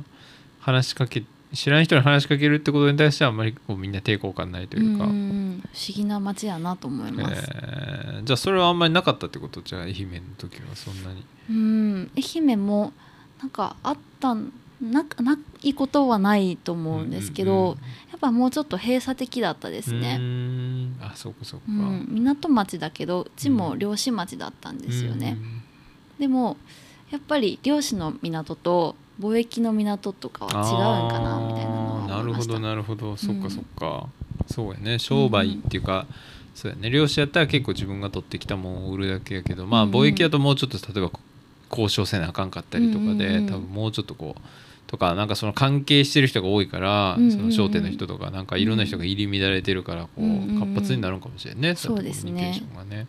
[0.60, 5.62] 話しかけ知らない人に話しかけるってことに対してはあんまりこうみんな抵抗感ないというか、不思
[5.94, 9.62] 議な街やなと思います、えーじゃあそれはあんまりなかったってこと？
[9.62, 11.26] じゃあ愛媛の時はそんなに。
[11.50, 12.94] うん愛媛も
[13.42, 17.78] なんかあったんなないことはないと思うんですけど、うんうんうん
[18.22, 20.98] ぱもうちょっと閉鎖的だったですね、ん。
[21.02, 25.38] あそうかそうか、うん、港町だけどうちも漁師町だったんですよね、
[26.20, 26.58] でも
[27.12, 33.18] やっぱり漁師の港と貿易の港とかは違うんかなみたいなのはなるほどなるほど。
[33.18, 34.08] そっかそっか、
[34.48, 35.00] そうやね。
[35.00, 36.08] 商売っていうか、
[36.56, 36.90] そうやね。
[36.90, 41.12] 漁師やったら結構自分が取ってきたもんを売るだけやけどまあ貿易やともうちょっと例えば
[41.70, 44.42] 交渉せなあかんかったりとかで、多分もうちょっとこう
[44.92, 47.32] とかなんかその関係してる人が多いから、うんうんうん。
[47.32, 50.60] その商店の人とかなんかいろんな人が入り乱れてるからこう、うんうんうん。
[50.60, 52.32] 活発になるんかもしれんねそうですね。
[52.32, 53.08] コミュニケーションがね。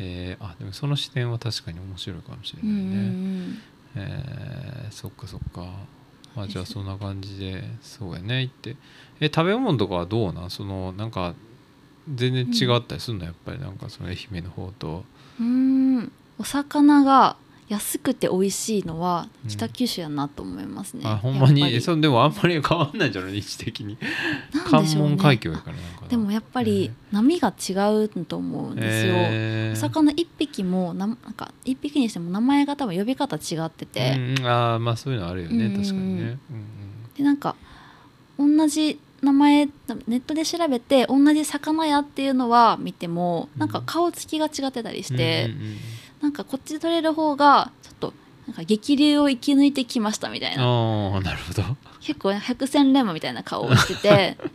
[0.00, 3.08] えーあでもその視点は確かに面白いかもしれうんないね。
[3.08, 3.58] うん
[3.96, 5.66] えーそっかそっか。
[6.34, 8.76] まあじゃあそんな感じでそうやね行って。
[9.20, 10.50] え食べ物とかはどうなん？
[10.50, 11.34] そのなんか
[12.12, 13.24] 全然違ったりするの？
[13.24, 15.04] やっぱりなんかその愛媛の方と。
[15.38, 16.12] うんうん。
[16.40, 17.36] お魚が
[17.68, 19.50] 安くて美味しいのはうん。
[19.50, 21.74] 北九州やなと思いますね、あほんまに？
[21.74, 23.96] えそでもあんまり変わんないんじゃない位置的に。
[24.52, 25.08] なん関でしょうね。
[25.10, 27.72] 門海峡やからでもやっぱり波が違
[28.04, 29.78] うと思うんですよ、えー。
[29.78, 34.46] お魚一匹もななんか一匹にしても名前が多分呼び方違ってて、うんうん。
[34.46, 35.74] あーまあそういうのあるよねうん。
[35.74, 36.22] うん確かにね。
[36.22, 36.64] うん
[37.16, 37.56] でなんか
[38.38, 39.66] 同じ名前
[40.06, 45.76] ネットで調べて同じ魚屋っていうのは見てもなんか顔つきが違ってたりして、うんうんうん
[46.24, 48.14] なんかこっちで取れる方がちょっと
[48.46, 50.62] なんか激流を生き抜いてきましたみたいな。
[50.64, 51.62] ああなるほど。
[52.00, 54.38] 結構百戦錬磨みたいな顔をしてて。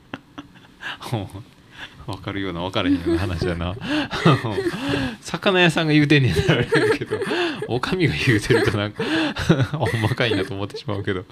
[2.07, 3.75] 分かるような分からへんような話だな。
[5.21, 7.19] 魚屋さんが言うてんねんならあれやけど
[7.67, 9.03] おかみが言うてるとなんか
[9.77, 11.23] ほんまかいなと思ってしまうけど。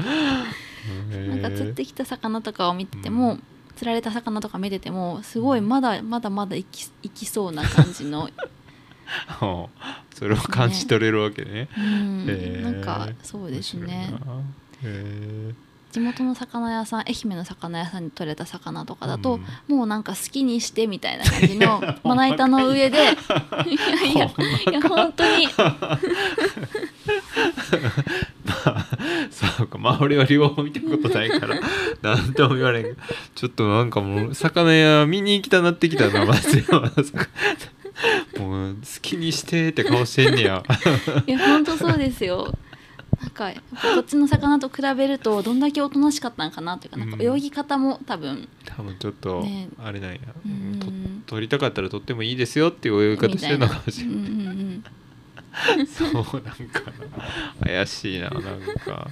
[1.10, 3.44] なんか釣っへてきた魚とかを見てても、うん。
[3.76, 8.30] 釣られた魚とか見ててもすごいまだまだまだ生き生きそうな感じの、
[10.18, 11.70] それを感じ取れるわけね。
[11.78, 12.26] うん。
[12.28, 12.62] へー。
[12.64, 14.10] なんかそうですね。
[14.10, 14.42] 面白いな。
[14.84, 15.54] へ
[15.92, 19.78] 地元の魚屋さん愛媛の魚屋さんに取れた魚とかだと、うん。
[19.78, 22.98] もうなんか好きにしてみたいな感じのまな板の上で。
[22.98, 23.00] い。
[23.00, 25.48] やいやいや本当に。
[25.48, 25.98] ー
[29.30, 31.60] そうかまあ俺は両方見たことないから
[32.02, 32.98] なんとも言われん
[33.36, 37.28] ちょっとなんかもう魚屋見に行きたなってきたな松山の魚
[38.38, 40.64] もう好きにしてって顔してんねや。
[41.26, 42.54] いや本当そうですよ。
[43.20, 47.38] なんかこっちの魚と比べるとどんだけおとなしかったのかなっていうかなんかうん。
[47.38, 49.70] 泳ぎ方も多分、多分ちょっとね。
[49.84, 50.80] あれなんや、うん
[51.26, 54.14] と撮りたかったら撮ってもいいですよっていう泳ぎ方してるのかもしれな。
[54.14, 54.84] いうんうん
[55.78, 55.88] うん。
[55.88, 56.44] そうなんか
[57.62, 58.42] な怪しいななん
[58.86, 59.08] か。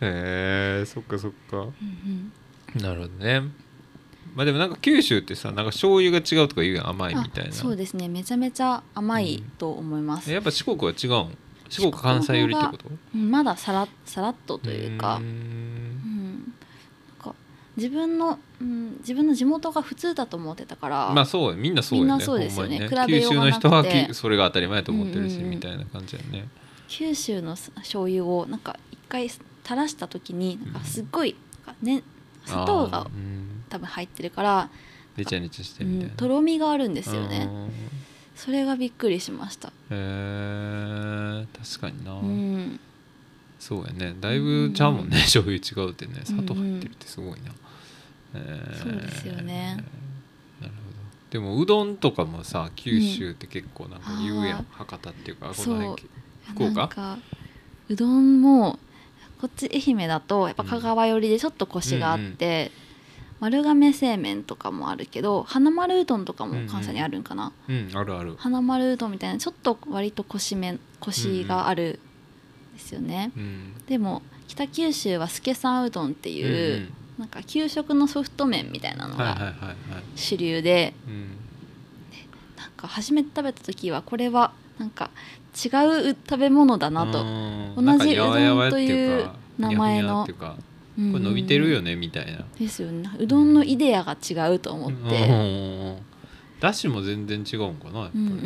[0.00, 1.58] へえー、そっかそっか。
[1.58, 2.32] うん。
[2.80, 3.42] なるほどね
[4.34, 7.50] まあでもなんか九州ってさなんか醤油が違うとか言うやん甘いうんみたいな。
[7.50, 8.08] あそうですね。
[8.08, 11.36] めちゃめちゃ甘いと思います、やっぱ四国は違うん？
[11.68, 12.88] 四国関西寄りってこと？
[13.14, 15.16] うんまださらさらっとというか。
[15.16, 16.54] うん。
[17.18, 17.34] なんか
[17.76, 22.88] 自分の、うん、自分の地元が普通だと思ってたから、まあそうよみんなそうよねみんなそうですよね。
[23.08, 26.48] 九州の人はきそれが当たり前と思ってるし、うんうんうんみたいな感じやね。
[26.88, 31.34] 九州の醤油をなんか一回垂らした時になんかすっごい
[31.82, 32.02] ね、
[32.44, 34.70] 砂糖がうん多分入ってるから、
[35.16, 37.48] ネチャネチしてうんみたいな、とろみがあるんですよね。
[37.50, 37.70] うん。
[38.36, 42.80] それがびっくりしました、へえ確かにな、うん、
[43.58, 44.16] そうやね。
[44.20, 45.08] だいぶちゃうもん。
[45.08, 47.52] ね、醤油違うってね砂糖入ってるってすごいな、
[48.34, 48.82] えー。
[48.82, 49.76] そうですよね。
[50.60, 50.94] なるほど。
[51.30, 56.08] でもうどんとかもさ九州って結構なんか言うやん、うん博多っていうかこの辺
[56.42, 57.18] 福岡？
[57.88, 58.78] うどんも
[59.40, 62.72] こっち愛媛だとやっぱ香川寄りでちょっとコシがあって、
[63.44, 68.36] 丸亀製麺とかもあるけど花丸うどんとかも関西にあるんかな、うんあるある。
[68.38, 70.78] 花丸うどんみたいなちょっと割とコシめ
[71.46, 72.00] がある
[72.72, 79.54] んですよね、うんでも北九州は助さんうどんっていう、なんか給食のソフト麺みたいなのが
[80.14, 81.22] 主流で、うん。
[82.56, 85.10] なんか初めて食べた時はこれはなんか
[85.54, 85.68] 違
[86.10, 88.30] う食べ物だなと、うん同じうど
[88.66, 89.28] んという
[89.58, 90.26] 名前の
[90.96, 92.44] これ伸びてるよねみたいな。
[92.58, 93.10] ですよね。
[93.18, 95.98] うどんのイデアが違うと思って、うん。
[96.60, 97.74] だしも全然違うん。
[97.74, 98.28] かなやっぱり、うん。
[98.28, 98.34] うん。
[98.34, 98.36] う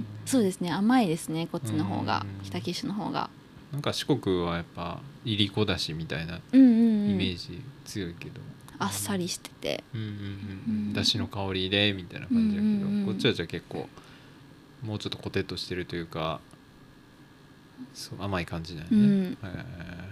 [0.00, 2.44] ん、そうですね甘いですねこっちの方が、うん。
[2.44, 3.30] 北九州の方が
[3.72, 3.82] なん。
[3.82, 6.60] か四国はやっぱいりこだしみたいなうん。
[6.60, 6.68] うん。
[6.68, 7.10] うん。
[7.12, 8.40] イメージ強いけど、
[8.78, 10.00] あっさりしててうん。
[10.00, 10.08] うん。
[10.08, 10.12] うん。
[10.12, 10.20] う
[10.90, 10.92] ん。
[10.92, 12.82] だしの香りでみたいな感じだけど、うん。
[12.82, 12.98] うん。
[13.00, 13.06] うん。
[13.06, 13.88] こっちはじゃあ結構
[14.82, 16.40] もうちょっとコテッとしてるというか
[17.94, 19.38] そう甘い感じだよね、うん。
[19.42, 20.05] へー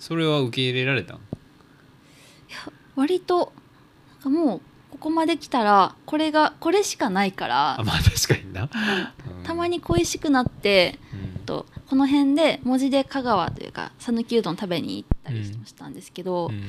[0.00, 1.20] それは受け入れられたん？
[2.96, 3.52] 割と
[4.24, 4.60] なんかもう
[4.90, 8.68] ここまで来たらこれがこれしかないからあまあ確かにな、うん
[9.44, 11.44] たまに恋しくなってうん。
[11.46, 16.62] とこの辺で文字で香川というか讃岐うどん食べに行ったりうんしたんですけど、うん。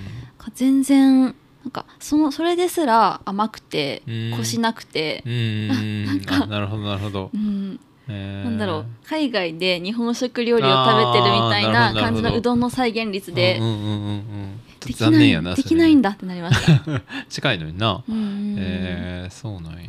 [0.55, 4.37] 全然なんかそのそれですら甘くてうん。
[4.37, 5.29] コシなくてう、
[6.47, 14.59] なるほどなるほど、うん、なんだろう海外で日本食料理を食べてるみたいな感じのうどんの再現率で、うんうんうんうん。
[14.79, 17.01] とできないできないんだだってなりました。
[17.29, 17.93] 近いのにな。
[17.93, 19.79] うえー、そうなんや。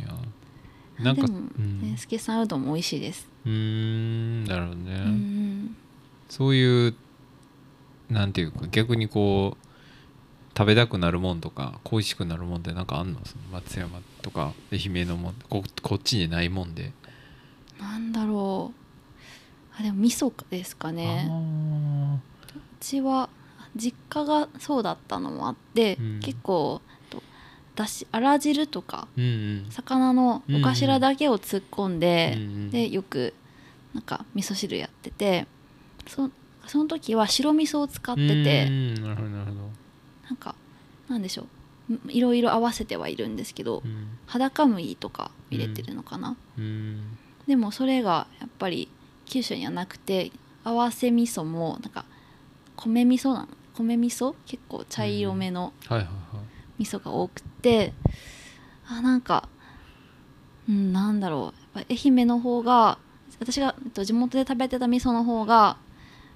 [0.99, 1.81] なんかでも、うん。
[1.81, 3.27] ね、スケさんうどんも美味しいです。
[3.45, 5.75] うーんなるほどね、うんうん。
[6.29, 6.95] そういう
[8.09, 9.67] なんていうか逆にこう
[10.57, 13.19] 食べたくなるもんとか恋しくなるもんってなんかあんの？
[13.25, 16.91] その松山とか愛媛のもんここっちにないもんで
[17.79, 18.79] なんだろう。
[19.79, 21.27] あでも味噌ですかね。
[21.29, 22.17] あ
[22.55, 23.29] うちは
[23.75, 26.19] 実家がそうだったのもあって、うん。
[26.19, 27.23] 結構と
[27.75, 29.71] だしあら汁とかーうん。
[29.71, 32.71] 魚のお頭だけを突っ込んうんで、うんうん。
[32.71, 33.33] でよく
[33.93, 35.47] なんか味噌汁やってて
[36.07, 36.29] そ
[36.65, 40.55] その時は白味噌を使ってて、うんなるほどなんか
[41.09, 41.47] なんでしょ
[41.89, 41.93] う。
[41.93, 44.17] んいろいろ合わせてはいるんですけど、うん。
[44.27, 48.89] 裸麦とか入れてるのかな、うんでもそれがやっぱり
[49.25, 50.31] 九州にはなくて
[50.63, 52.05] 合わせ味噌もなんか
[52.75, 53.47] 米味噌なの。
[53.75, 54.35] 米味噌？
[54.45, 55.73] 結構茶色めの
[56.77, 57.91] 味噌が多くて、
[58.87, 59.49] あなんか
[60.69, 61.79] うんなんだろう。
[61.79, 62.99] やっぱ愛媛の方が
[63.39, 65.77] 私がえっと地元で食べてた味噌の方が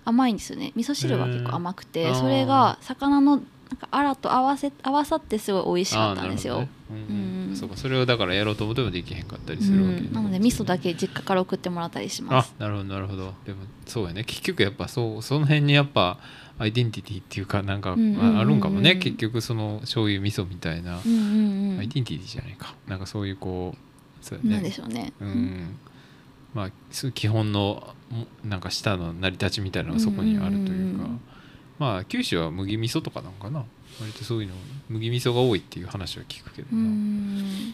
[0.03, 0.71] 甘いんですよね。
[0.75, 7.07] 味噌汁は結構甘くてそれが魚のなんかアラと合わせ合わさってすごい美味しかったんですよ、あーなるほどね。
[7.09, 7.15] うん。
[7.15, 7.55] うんうん。
[7.55, 13.33] そうかそれをだからやろうと思ってもできへんかったりうするわけん、なので味噌だけ実家から送ってもらったりしまあすなるほどなるほど。
[13.45, 14.23] でもそうやね。
[14.23, 16.17] 結局やっぱそうその辺にやっぱ
[16.59, 18.39] アイデンティティっていうかなんかうんうんうんうん。
[18.39, 18.95] あるんかもね。
[18.95, 22.73] 結局その醤油味噌みたいな、うんうんうんアイデンティティじゃないか。
[22.87, 25.77] なんかそういうこうそうやなんでねしょうね、うん。
[26.53, 26.71] まあ
[27.13, 31.19] 基本のもなんか下の成り立ちみたいなのがそこにあるというか、うんうんうんうん
[31.79, 33.65] まあ九州は麦味噌とかなんかな。
[33.99, 34.55] 割とそういうの
[34.89, 37.69] 麦味噌が多いっていう話は聞くけどうな、ん。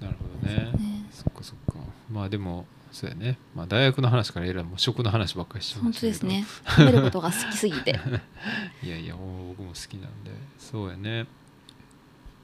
[0.00, 0.56] なるほどね。
[0.72, 1.06] ね。
[1.10, 1.80] そっかそっか。
[2.10, 6.18] まあでもそうやね、まあ、大学の話からえらいもう食の話ばっかりしてま本したけど。
[6.18, 6.44] 当ですね。
[6.68, 7.98] 食べることが好きすぎて。
[8.84, 10.30] いやいや僕も好きなんで。
[10.58, 11.26] そうやね。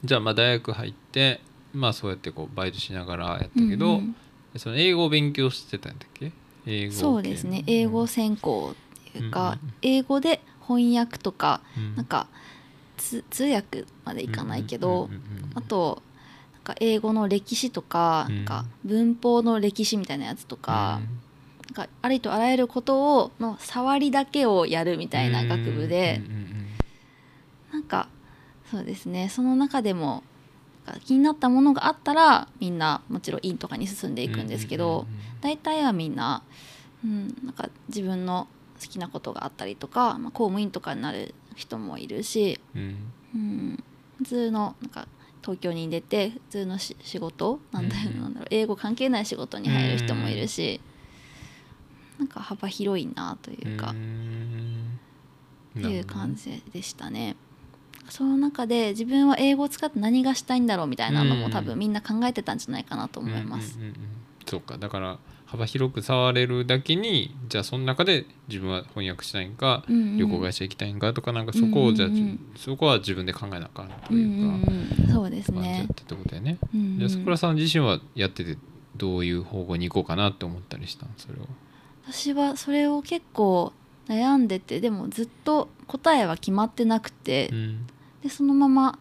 [0.05, 1.41] じゃあまあ大学入って
[1.75, 4.17] まあそうやってこうバイトしながらやったけど、うん
[4.55, 4.59] うん。
[4.59, 6.33] その英語を勉強してたんだっけ？
[6.67, 7.63] 英語系そうですね。
[7.67, 8.75] 英語専攻
[9.11, 9.75] っていうか、うんうんうん。
[9.83, 11.97] 英語で翻訳とか、うん。
[11.97, 12.27] なんか
[12.99, 16.03] つ通訳までいかないけど、うんうんうんうんあと
[16.53, 18.37] なんか英語の歴史とか,、うん。
[18.37, 21.01] なんか文法の歴史みたいなやつとか,、
[21.67, 26.49] なんかありとあらゆることをの触りだけをやるみたいな学部で、うんうんうん
[27.73, 28.09] なんか
[28.71, 29.29] そうですね。
[29.29, 30.23] その中でも
[30.87, 35.41] なんか気になったものがあったらみんなもちろん院とかに進んでいくんですけど、うんうんうんうん。
[35.41, 36.43] 大体はみんな,、
[37.05, 38.49] うん、なんか自分の
[38.81, 42.97] 好きなことがあったりとか、まあ、公務員とかになる人もいるし、うん。
[43.35, 43.85] うん、
[44.19, 45.07] 普通のなんか
[45.43, 50.81] 東京に出て普通のし仕事なんだろううんなんだろう英語関係ない仕事に入る人もいるし、
[52.19, 54.99] なんか幅広いなというか、ん。
[55.79, 57.37] っていう感じでしたね。
[58.09, 61.51] その中で自分は英語を使って何がしたいんだろうみたいなのもうん。
[61.53, 63.77] 多分みんな考えてたんじゃないかなと思います。
[63.79, 64.09] うんうんうんうん。
[64.47, 64.79] そうか。
[64.79, 65.19] だから
[65.51, 75.95] 幅広く触れるだけにじゃあその中で自分は翻訳したいんか、うんうん旅行会社行きたいんかとかなんかそこをじゃあ、うんうんうんそこは自分で考えなあかんとうんいうか、うんうん、そうですねっ。
[75.95, 76.59] たってことやね。
[76.75, 78.59] うんうんじゃあ桜さん自身はやってて
[78.97, 81.11] どういう方向に行こうかなって思ったりしたん？
[81.17, 81.47] それを。
[82.11, 83.73] 私はそれを結構
[84.09, 87.87] 悩んでてでもずっと答えは決まってなくて、うん
[88.23, 88.99] でそのまま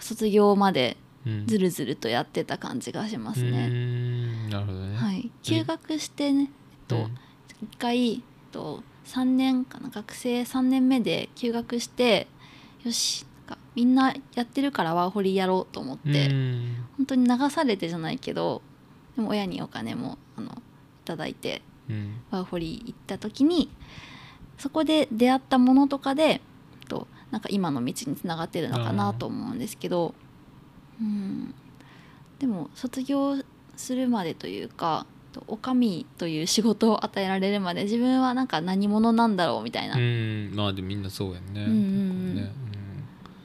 [0.00, 1.03] 卒業までうん
[1.46, 3.68] ずるずるとやってた感じがしますね。
[3.68, 4.50] ん。
[4.50, 4.96] なるほどね。
[4.96, 6.48] はい、休学してね、えっ
[6.88, 7.18] とうん
[7.62, 8.20] 一回、えっ
[8.52, 12.26] と、3年かな学生3年目で休学して
[12.84, 16.84] よしなんかみんなやってるからワーホリやろうと思って、うん。
[16.98, 18.60] 本当に流されてじゃないけど
[19.16, 20.54] でも親にお金もあのい
[21.06, 22.20] ただいてうん。
[22.30, 23.70] ワーホリ行った時に
[24.58, 26.42] そこで出会ったものとかで
[26.86, 30.14] となんか今の道につながってるのかなと思うんですけど、
[31.00, 31.54] うん、
[32.38, 33.36] でも卒業
[33.76, 40.52] するまでというかとおかみという仕事を与えられるまで自分はなんか何者なんだろうみたいな、うっん。
[40.54, 41.52] まあでもみんなそうやんね。
[41.56, 42.34] うんうんうん。
[42.34, 42.52] 結構ね。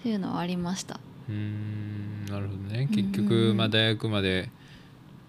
[0.04, 1.00] ていうのはありました。
[1.28, 2.26] うん。
[2.26, 2.88] なるほどね。
[2.92, 3.58] 結うん局、うん。
[3.58, 4.50] まあ大学まで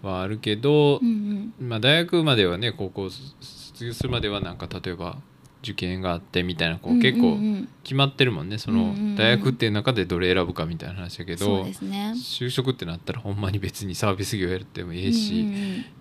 [0.03, 1.53] はあるけどう、ん。
[1.59, 5.17] まあ大学まではね高校卒業するまではなんか例えば
[5.61, 7.37] 受験があってみたいなこう、うん結構
[7.83, 8.57] 決まってるもんね。
[8.57, 11.63] その大学っていう中でどれ選ぶかみたいな話だけど。
[11.63, 15.45] 就職ってなったらほんまに別にサービス業やってもいいし、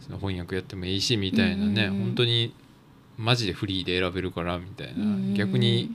[0.01, 2.55] その翻訳やってもいいしみたいなね、うん本当に
[3.17, 5.95] マジでフリーで選べるからみたいな、逆に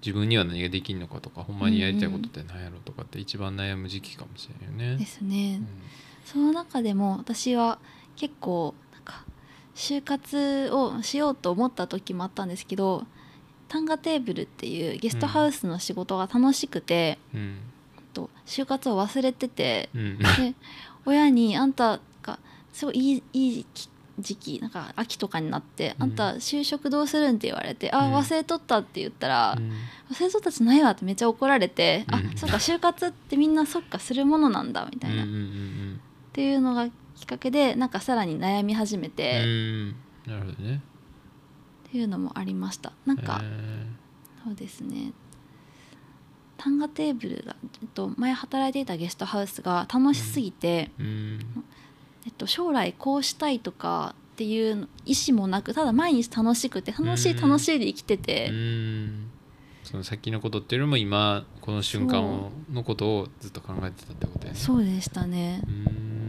[0.00, 4.98] 自分には何ができんのかとかほんまにやりたいことって何やろとかって一番悩む時期かもしれないよね。
[4.98, 5.56] ですね。
[5.56, 5.68] うん。
[6.24, 7.78] その中でも私は
[8.16, 8.74] 結構
[9.76, 13.04] 就活をしようと思った時もあったんですけど
[13.68, 17.58] タンガテーブルっていうゲストハウスの仕事が楽しくて、うん。
[18.14, 20.18] と就活を忘れててうん。
[20.18, 20.24] で
[21.04, 22.38] 親に「あんたが
[22.72, 26.02] すごいいいいいき時期なんか秋とかになって「うん。
[26.04, 28.14] あんた就職どうするん?」って言われて「あうん。
[28.14, 29.72] 忘れとった」って言ったら「うん。
[30.10, 32.36] 忘れとったじゃないわ」ってめっちゃ怒られて「あうん。
[32.36, 35.26] そっか就活ってみんなそっかするものなんだ」みたいな、っ
[36.32, 39.88] ていうのがきっかけでなんかさらに悩み始めうて、っん。
[40.26, 40.80] なるほどね。
[41.90, 42.92] ていうのもありました。
[43.06, 43.86] なんか、え
[44.44, 45.12] そうですね。
[46.58, 51.64] タンガテーブルが、えっと、前働いていたゲストハウスが楽しすぎて、ーうん。
[52.26, 57.40] えっと、将来こうしたいとかっていう意思もなくただ毎日楽しくて楽しいうん。
[57.48, 59.30] 楽しいで生きてうて、ん。
[59.84, 64.58] その先のことっていうよりも今この瞬間をのことをずっと考えてたってことやね。
[64.58, 65.62] そうでしたね。
[65.64, 66.25] うーん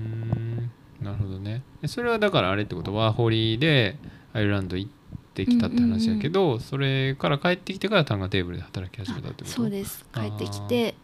[1.07, 1.61] なるほどね。
[1.81, 2.93] えそれはだからあれってこと？
[2.93, 3.95] はホリーで
[4.33, 4.91] アイルランド行っ
[5.33, 9.55] てきたって話やけど、それから帰ってきてからタンガテーブルで働き始めたってこと？
[9.55, 10.05] そうです。
[10.13, 10.95] 帰ってきて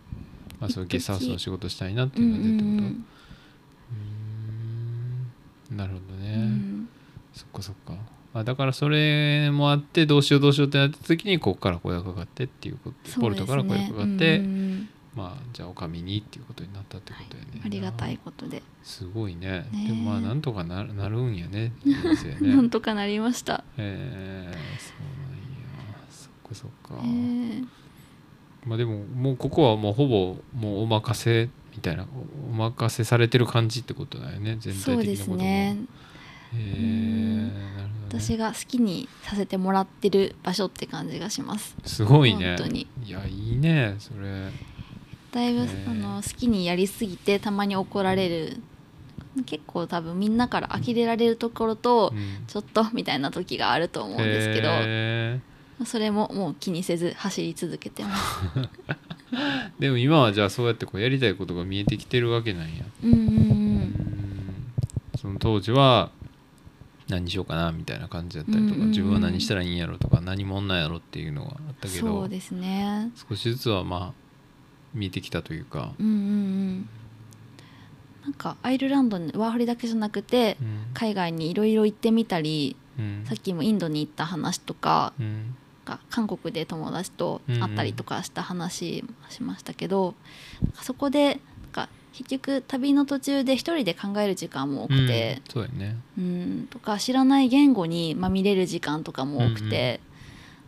[0.59, 3.05] まあ、そうゲストハウスの仕事したいなってういうんのが出てこと、うん
[5.69, 5.77] うーん。
[5.77, 6.41] なるほどね、うん。
[6.41, 6.89] うん
[7.33, 7.95] そっかそっか。
[8.33, 19.67] あだからそれもあってどうしようどうしようってなった時にここから声がかかってっていうこと、ポルトから声がかかって、うんうんうんまあじゃあおかみにっていうことになったってことやね、ありがたいことで、すごいね。
[19.71, 21.71] ねでもまあなんとかななるんやね。
[21.85, 22.55] 人生ね。
[22.55, 26.05] なんとかなりました、えー、そうなんや。
[26.09, 27.67] そっかそっか、えー。
[28.65, 32.05] まあでももうここはもうほぼもうお任せみたいな
[32.47, 35.37] おお任せされてる感じってことだよね全体そうです的なことも。
[35.37, 35.77] ね。
[36.55, 38.21] へえなるほどね。
[38.21, 41.75] 私が好きにさせてもらってる場所って感じがします。
[41.85, 42.55] すごいね。
[42.57, 42.87] 本当に。
[43.05, 44.49] いやいいねそれ
[45.33, 48.57] だいぶあの好きにやりすぎてたまに怒られる。
[49.47, 52.45] 結構多分みんなから呆れられるところと、うん。
[52.45, 55.39] ちょっとみたいな時があると思うんですけどへ
[55.85, 58.41] それももう気にせず走り続けてます。
[58.55, 58.69] ー
[59.79, 62.85] でも今はじゃあそうやってこうやりたいことが見えてきてるわけなんや。
[63.03, 63.93] うんうんううん。
[65.19, 66.11] その当時は
[67.07, 73.09] 何しようかなみたいな感じだったりとか、自分は何したらいいんやろとか何者なんやろっていうのがあったけそどうですね。
[73.27, 74.22] 少しずつはまあ
[74.93, 76.89] 見えてきたというか、うんうんうん。
[78.23, 80.93] なんかアイルランドにワーホリだけじゃなくてうん。
[80.93, 83.23] 海外にいろいろ行ってみたりうん。
[83.25, 85.55] さっきもインドに行った話とかうん。
[85.85, 90.15] が韓国で友達と会ったりとかした話もしましたけど、
[90.61, 91.37] なんかそこでなん
[91.73, 95.97] か結局旅の途中で一人で考える時間も多くて、うんそうやね。
[96.17, 99.99] うん、とか知らない言語にまみれる時間とかも多くて、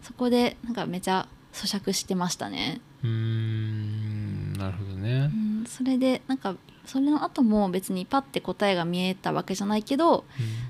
[0.01, 2.81] そこでなんかめちゃ咀嚼してましたね。
[3.05, 5.31] うーんなるほどね。
[5.33, 10.25] うん、それでなんかそれの後も別にパッて答えが見えたわけじゃないけど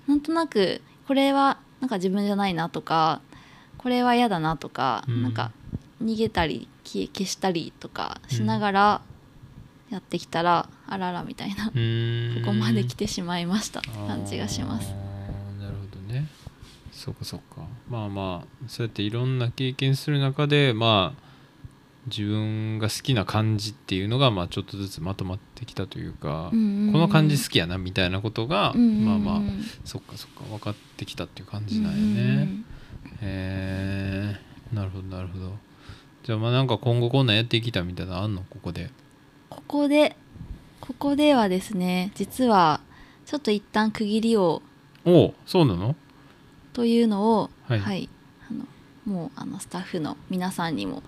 [0.08, 3.22] なんとなくこれはなんか自分じゃないなとか
[3.86, 5.22] これは嫌だなとか、うん。
[5.22, 5.52] なんか
[6.04, 9.02] 逃げたり消消したりとかしながら
[9.92, 11.72] やってきたら、あららみたいな、こ
[12.48, 14.90] こまで来てしまいましたって感じがします。
[15.60, 16.28] なるほどね。
[16.92, 17.62] そうかそうか。
[17.88, 21.25] まあまあそうやっていろんな経験する中でまあ
[22.08, 26.94] 自分が好きな感じっていうのがまあちょっとずつまとまってきたというか、うんうんうん。
[26.94, 29.24] この感じ好きやなみたいなことが、うんうんうん。
[29.24, 29.52] まあまあ
[29.84, 32.66] そっかそっか分かってきたっていう感じなんやね、うんうん
[33.22, 34.40] え
[34.74, 35.54] なるほどなるほど。
[36.24, 38.44] じゃあまあなんか今後こんなんやっていきたいみたいなのあんの？
[38.50, 38.92] ここで。
[39.50, 40.16] ここで
[40.82, 42.82] ここではですね実は
[43.26, 44.62] ちょっと一旦区切りを
[45.06, 45.96] おおそうなの？
[46.74, 48.10] というのをはい。
[48.50, 48.66] あの
[49.06, 51.04] もうあのスタッフの皆さんにも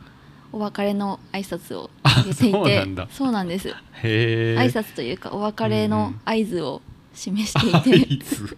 [0.58, 3.76] お別れの挨拶をあげていてそうなんです。
[4.02, 6.82] 挨拶というかお別れの合図を
[7.14, 8.58] 示していて、 いつ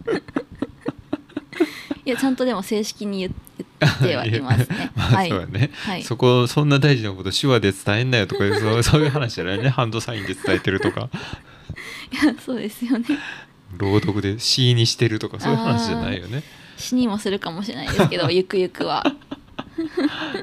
[2.06, 3.32] いやちゃんとでも正式に言っ
[4.02, 4.90] てはいますね。
[4.96, 5.28] まあはい。
[5.28, 6.02] そうやね、はい。
[6.02, 9.68] そこそんな大事なこと手話で伝えんなよとかそうそういう話じゃないね。
[9.68, 11.10] ハンドサインで伝えてるとか。
[12.10, 13.04] いやそうですよね。
[13.76, 16.42] 朗読で詩にしてるとかそういう話じゃないよね。
[16.78, 19.04] 死にもするかもしれないですけどゆくゆくは。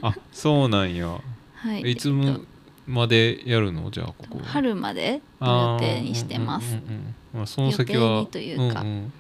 [0.04, 1.20] あそうなんや
[1.68, 1.82] はい。
[1.92, 2.40] いつも
[2.86, 3.92] までやるの？
[3.92, 6.76] じゃあここ春までの予定にしてます。
[6.76, 8.82] あーうんうんうんうんまあ、その先はにというか。
[8.84, 9.14] んん。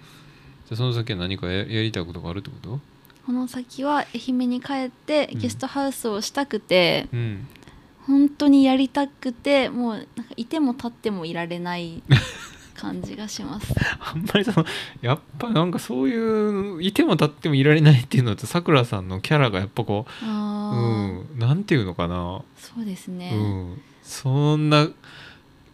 [0.67, 2.79] じゃあその先は何かややりたいことがあるってこと？
[3.25, 7.47] この先は愛媛に帰ってうんゲストハウスをしたくて、うん。
[8.05, 12.01] 本当にやりたくてもうなんかいても立ってもいられない
[12.77, 13.73] 感じがします。
[13.99, 14.65] あんまりその
[15.01, 23.81] やっぱなんかそういういても立ってもいられないっていうのとさくらさんのキャラがやっぱこうあうー、んなんていうのかな、そうですね、うん。
[24.03, 24.95] そんなう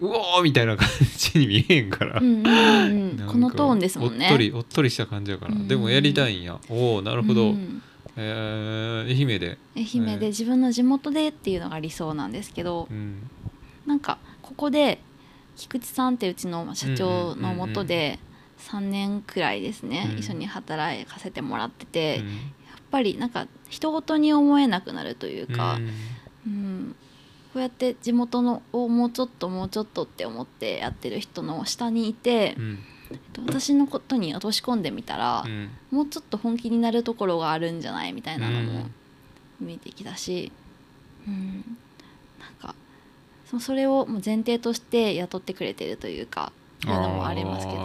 [0.01, 4.27] おーみたいな感じに見えんから、うんうんうんなんかこのトーンですもんね。
[4.27, 6.59] おっとりおっとりした感じやから、うんでもやりたいんや。
[6.69, 7.81] おおなるほど、うん
[8.15, 9.57] えー、愛媛で。
[9.75, 10.19] 愛媛えー。
[10.19, 12.87] で自分の地元でっていうのが理想なんですけど。
[12.89, 13.29] うん。
[13.85, 14.99] なんかここで
[15.55, 18.19] 菊池さんってうちの社長のもとで
[18.59, 20.19] 3年くらいですね、うん。
[20.19, 22.27] 一緒に働かせてもらってて、うん。
[22.27, 22.35] やっ
[22.91, 25.87] ぱりなんか人事に思えなくなるというか、うん。
[26.47, 26.95] うん
[27.53, 32.57] こうやって地元のをもうちょっともうちょっとって思ってやってる人の下にいて
[33.45, 35.69] 私のことに落とし込んでみたら、うん。
[35.91, 38.91] もうちょっと本気になるところがあるんじゃないみたいなのもうん。
[39.67, 40.51] 見えてきたし、
[41.27, 41.77] うん、
[43.59, 46.51] そそれをもう前提として雇ってくれてるというか
[46.85, 47.79] いうのもありますけど。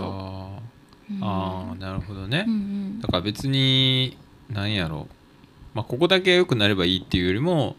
[1.22, 1.78] あうん。
[1.78, 3.00] なるほどね、うんうん。
[3.00, 4.16] だから別に
[4.50, 5.08] 何やろ。
[5.74, 7.76] まあここだけ良くなればいいっていうよりも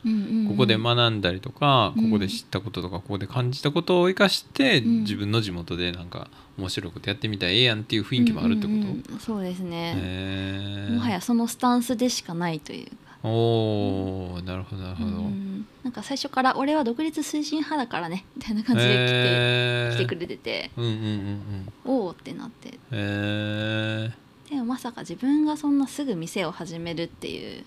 [0.47, 2.03] ここで学んだりとか、うん。
[2.05, 4.99] ここで知ったこととかここで感じたことを生かして、うん。
[5.01, 9.19] 自分の地元でなんか面白いことやってみたらええやんっていう雰囲気もあるってこと、うんうんうん。
[9.19, 15.67] そうですね、もはやそのスタンスでしかないというか、おーなるほどなるほど、うん。
[15.83, 19.95] なんか最初から「俺は独立推進派だからね」みたいな感じで来て,、へー。
[19.95, 21.73] 来てくれててうんうんうんうん。
[21.85, 22.77] おおってなって。
[22.91, 24.11] へ
[24.49, 27.63] でもまさか自分がそんなすぐ店を始めるっていう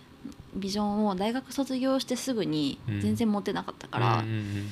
[0.54, 4.68] ビジョンを大学卒業してすぐに全然持ってなかったーから、うんうん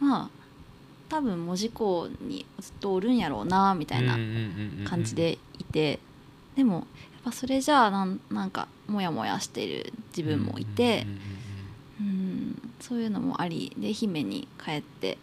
[0.00, 0.28] まあ
[1.08, 4.34] 多分門司港にずっとおるんやろうなみたいなうんうんうん
[4.80, 4.84] うん。
[4.84, 6.00] 感じでいて、
[6.54, 6.86] でも
[7.24, 11.06] ぱそれじゃあなんなんかモヤモヤしてる自分もいて
[12.00, 15.18] うんそういうのもありで愛媛に帰って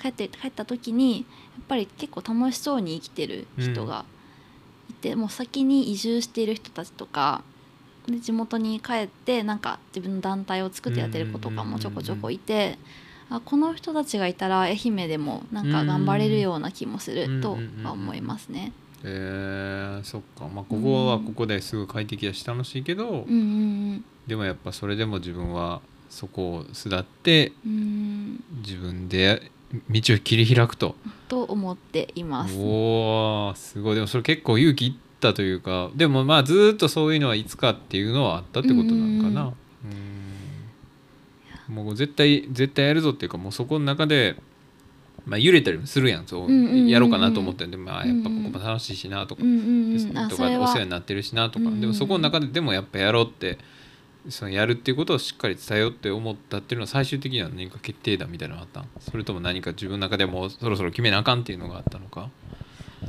[0.00, 1.22] 帰って帰った時にや
[1.62, 4.04] っぱり結構楽しそうに生きてる人が
[4.90, 7.42] いて、もう先に移住している人たちとか
[8.06, 12.78] で地元に帰ってなんか自分の団体を作ってやってる子とかもちょこちょこいて。
[13.30, 18.72] あこの人たちがいたら愛媛でもなんか頑張れるような気もするとは思いますね。
[19.06, 20.48] えー、そっか。
[20.48, 23.40] まあここはここですごい快適だし楽しいけど、うんう
[23.96, 27.72] んでもやっぱそれでも自分はそこを巣立ってうん。
[27.72, 29.50] うん自分で
[29.90, 30.94] 道を切り開くと。
[31.28, 32.56] と思っています。
[32.58, 33.94] おーすごい。
[33.94, 39.52] でもそれ結構勇気いったというかでもまあずーっとそういうのはいつかっていうのはあったってことなのかな。
[41.68, 41.74] うん。
[41.74, 44.36] もう絶対絶対やるぞっていうかもうそこの中で
[45.26, 49.42] まあ揺れたりもするやんそうやろうかなと思ってんでまあやっぱここも楽しいしなとか
[50.30, 53.58] とかお世話になってるしなとか、でもそこの中ででもやっぱやろうって
[54.28, 58.88] そのやるっていうことをしっかり伝えようって思ったっていうのは最終的には何か決定打みたいなのがあったん？
[59.00, 62.30] それとも何か自分の中でもうそろそろ決めなあかんっていうのがあったのか、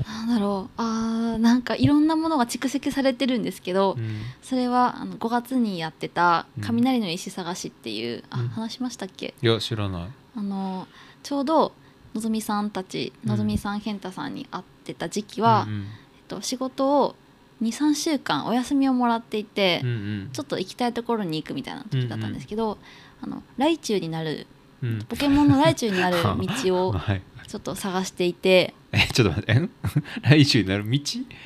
[0.05, 0.73] なんだろう。
[0.75, 4.21] あーなんかいろんなものが蓄積されてるんですけど、うん。
[4.41, 8.47] それはあの5月にやってたうん「雷の石探し」っていう、あうん。
[8.49, 9.33] 話しましたっけ？
[9.41, 10.07] いや知らない。
[10.35, 10.85] あの
[11.23, 11.71] ちょうど
[12.15, 15.81] のぞみさんたちうんのぞみさん健太さんに会ってた時期は、うんうん。
[15.81, 17.15] えっと、仕事を
[17.61, 20.29] 23週間お休みをもらっていて、うんうん。
[20.31, 22.77] ちょっと行きたいところに行くみたいな時だったんですけど、
[23.21, 24.47] あのライチュウになる
[24.81, 24.99] うん。
[25.03, 26.17] ポケモンのライチュウになる
[26.63, 27.21] 道を はい。
[27.47, 29.53] ちょっと探していてえちょっと待って
[30.63, 30.99] になる道、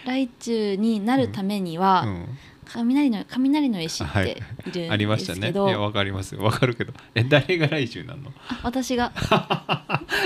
[0.06, 2.26] ライチュウになるためには、うん
[2.74, 4.36] 雷の雷の石っはい。
[4.72, 5.38] ているありんましたね。
[5.40, 6.44] いですけど、やわかりますよ。
[6.44, 6.94] わかるけど。
[7.16, 8.32] え誰が来週なの？
[8.50, 9.12] あ私が。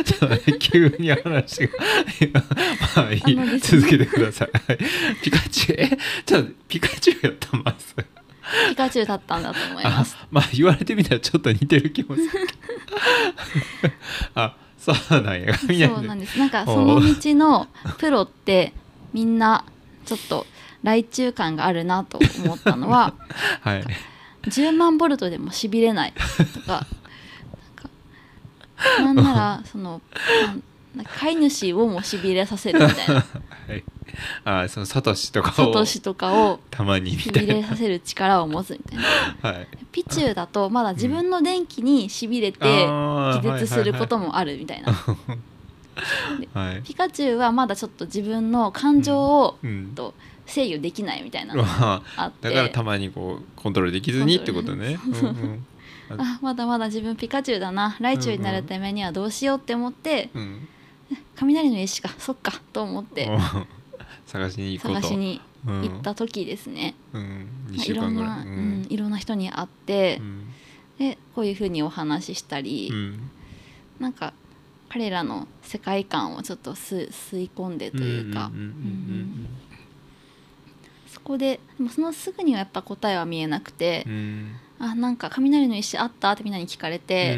[0.05, 1.73] ちょっと待って急に話が
[2.97, 3.35] まあいい。
[3.35, 4.49] ね続けてください。
[4.53, 4.77] はい。
[5.23, 5.75] ピカチュウ？
[5.79, 7.95] えちょっとピカチュウやったまず
[8.69, 10.17] ピカチュウだったんだと思います。
[10.19, 12.37] あまあ言われてみたらちょっと似てる気もするけ
[13.87, 13.93] ど。
[14.35, 15.57] あそうなんや。
[15.57, 16.37] そうなんです。
[16.37, 17.67] なんかその道の
[17.97, 18.73] プロって
[19.13, 19.63] みんな
[20.05, 20.45] ちょっと
[20.83, 23.13] 来中感があるなと思ったのは
[23.61, 23.83] はい。
[24.43, 26.13] 10万ボルトでもしびれない。
[26.53, 26.85] とか
[28.99, 30.01] なんかなら その
[31.19, 33.13] 飼い主をもしびれさせるみたいな。
[33.67, 33.83] はい。
[34.45, 38.97] あそのサトシとかをサトシとかをたまにみしたびれさせる力を持つみたい
[39.43, 39.49] な。
[39.49, 39.67] はい。
[39.91, 44.93] ピチュウだとまだ自分の電気にしびれて気絶することもあるみたいな
[46.53, 46.81] はい。
[46.83, 49.93] ピカチュウはまだちょっと自分の感情をうん。
[49.95, 50.13] と
[50.45, 52.49] 制御できないみたいなのがまああって。
[52.49, 54.99] だからたまにこうコントロールできずにってことね。
[55.05, 55.09] う。
[55.09, 55.65] んうん。
[56.17, 57.97] あまだまだ自分ピカチュウだな。
[57.99, 60.29] ライチュウになるためにはどうしようって思って。
[60.33, 60.67] うん。
[61.35, 62.09] 雷の石か。
[62.17, 62.53] そっか。
[62.71, 63.29] と思って。
[63.29, 63.39] お
[64.29, 65.01] 探しに行こうと。
[65.01, 65.81] 探しにうん。
[65.81, 68.41] 行った時ですね、うん、2まあ週間ぐらい。
[68.41, 70.17] いろんな、うんいろんな人に会って。
[70.19, 70.47] う、ん。
[70.99, 73.29] でこういうふうにお話ししたり、うん。
[73.99, 74.33] なんか
[74.93, 79.47] 彼らの世界観をちょっと吸吸い込んでというか、んんんうん
[81.07, 84.13] そこででもそのすぐにはやっぱ答えは見えなくてうん。
[84.13, 84.15] う、
[84.83, 86.31] んあなんか雷の石あった？
[86.31, 87.35] ってみんなに聞かれうんて、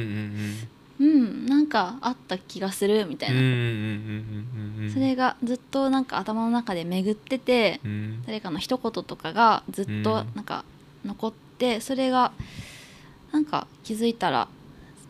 [1.00, 3.06] うんなんかあった気がする？
[3.06, 4.92] みたいな、うんうんうんうんうんうん。
[4.92, 8.24] それがずっとなんか頭の中で巡ってて、うん。
[8.26, 10.04] 誰かの一言とかがずっとうん。
[10.04, 10.66] なんか
[11.06, 12.34] 残ってそれが
[13.32, 14.48] なんか気づいたら、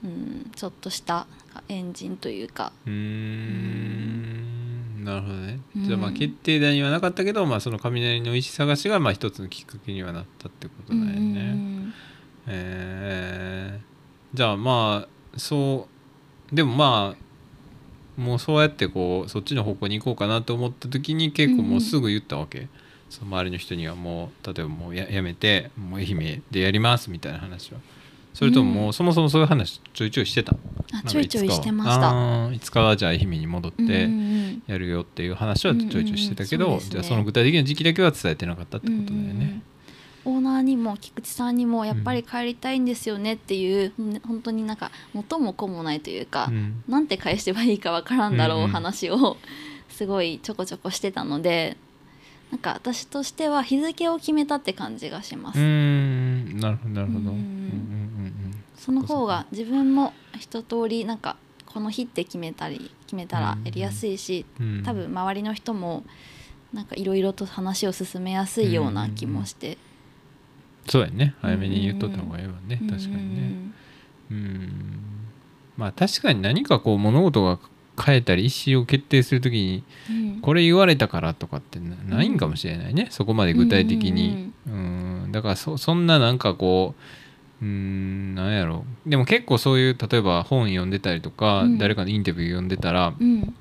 [0.04, 1.28] うん、ちょっとした
[1.70, 2.72] なんかエンジンというか。
[2.86, 5.04] うーん。
[5.04, 5.60] なるほどね。
[5.76, 5.86] うん。
[5.86, 11.94] じゃあまあ決定打にはなかったけど、まあ、その雷の石探しがまあ一つのきっかけにはなったってことだよね、うん
[12.48, 14.38] えー。
[14.38, 15.88] じゃあまあそ
[16.52, 22.70] うでもまあもうそうやってこうそっちの方向に行こうかなと思った時に結構もうすぐ言ったわけ、
[23.10, 27.80] その周りの人にはもう例えばもうややめてもう愛媛でやりますみたいな話は
[28.36, 30.56] それとももうそもそもそういう話ちょいちょいしてた？
[30.94, 32.12] あちょいちょいしてました。
[32.12, 34.64] たいつかはじゃあ愛媛に戻って、うんうんうん。
[34.68, 36.86] やるよっていう話はちょいちょいしてたけど、うんうんね。
[36.90, 39.32] じゃあその具体的な時期だけは伝えてなかったってことだよね。
[39.32, 39.64] うんうんうん。
[40.26, 46.84] オーナーにも菊池さんにもやっぱり帰りたいんですよねっていう、ね本当になんか元も子もないというか、うん。
[46.90, 48.72] なんて返してばいいかわからんだろううんうん。
[48.72, 49.38] 話を
[49.88, 51.78] すごいちょこちょこしてたので
[52.56, 55.60] なんか私としては日付を決めたって感じがします。
[55.60, 56.58] うーん。
[56.58, 57.20] なるほどなるほど。
[57.20, 58.64] うんうんうん。
[58.78, 61.36] その方が自分も一通りなんか
[61.66, 64.46] この日って決めたり決めたらやりやすいし、
[64.86, 66.06] 多分周りの人も
[66.72, 69.78] なんかいろいろと話を進めやすいような気もして、
[70.88, 71.36] そうやね。
[71.42, 72.90] 早めに言っとった方がいいわね、うん。
[72.90, 73.56] 確かにね。
[74.32, 74.70] うん。
[75.76, 77.60] まあ確かに何かこう物事が
[78.04, 80.42] 変えたり意思を決定するときにうん。
[80.42, 85.30] これ言われたからとかってなないんかもしれないね、そこまで具体的に、うん。
[85.32, 86.94] だからそそんななんかこ
[87.62, 88.86] ううんなんやろ。
[89.06, 91.78] でも結構そういう例えば本読んでたりとか、うん。
[91.78, 93.56] 誰かのインタビュー読んでたらうん。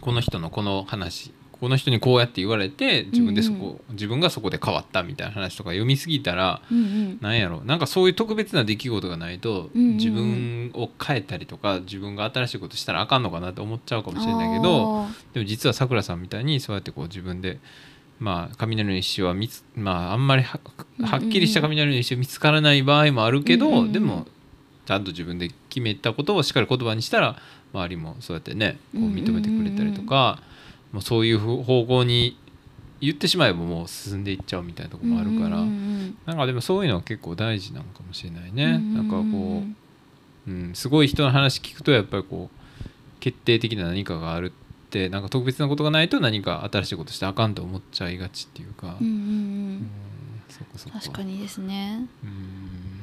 [0.00, 1.32] この人のこの話
[1.62, 7.18] この人にこうやって言われて自分でそこ、うん自分がそこで変わったみたいな話とか読みすぎたらうんうん。
[7.20, 7.60] なんやろ。
[7.64, 9.96] なんかそういう特別な出来事がないと、うんうんうん。
[9.96, 17.60] 自分を変えたりとか自分が新しいことしたらあかんのかなと思っちゃうかもしれないけどでも実はさくらさんみたいにそうやってこう自分で
[18.18, 20.58] まあ雷の石は見つまああんまりは
[21.04, 23.92] はっきりした雷の石は見つからない場合もあるけど、うんうんうん。
[23.92, 24.26] でも
[24.84, 27.36] ちゃんと自分で決めたことをしっかり言葉にしたら
[27.72, 30.42] 周りもそうやってねこう認めてくれたりとか、
[30.92, 32.38] もうそういう方向に
[33.00, 35.92] 言ってしまえばもう進んでいっちゃうみたいなところもあるから、うんうん
[36.26, 38.64] なんかでもそういうのは結構大事なのかもしれないね。
[38.64, 39.62] うんうんなんかこ
[40.46, 49.20] う、うん、すごい人の話聞くとやっぱりこう決定的な何かがあるってなんか特別なことがないと何か新しいことしてあかんと思っちゃいがちっていうか、うんうんうう
[49.74, 49.90] ん
[50.92, 52.06] 確かにですね。
[52.22, 53.01] うん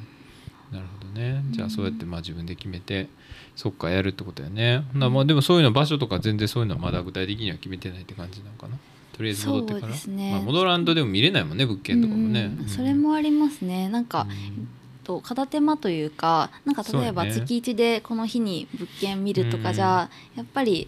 [0.71, 1.43] なるほどね。
[1.51, 3.07] じゃあそうやってまあ自分で決めて
[3.55, 4.83] そっかやるってことやね。
[4.93, 8.77] まあでもそういうの場所とか全然そういうのはまだ具体的には決めてないって感じなのかな？
[9.17, 10.31] とりあえず戻ってから、そうですね。
[10.31, 12.63] まあ、戻らんとでも見れないもんね物件とかもね、うん。
[12.63, 12.69] うん。
[12.69, 13.89] それもありますね。
[13.89, 14.67] なんか、うん。
[15.03, 20.87] と片手間というかなんか例えば月1でこの日に物件見るとかじゃ、やっぱり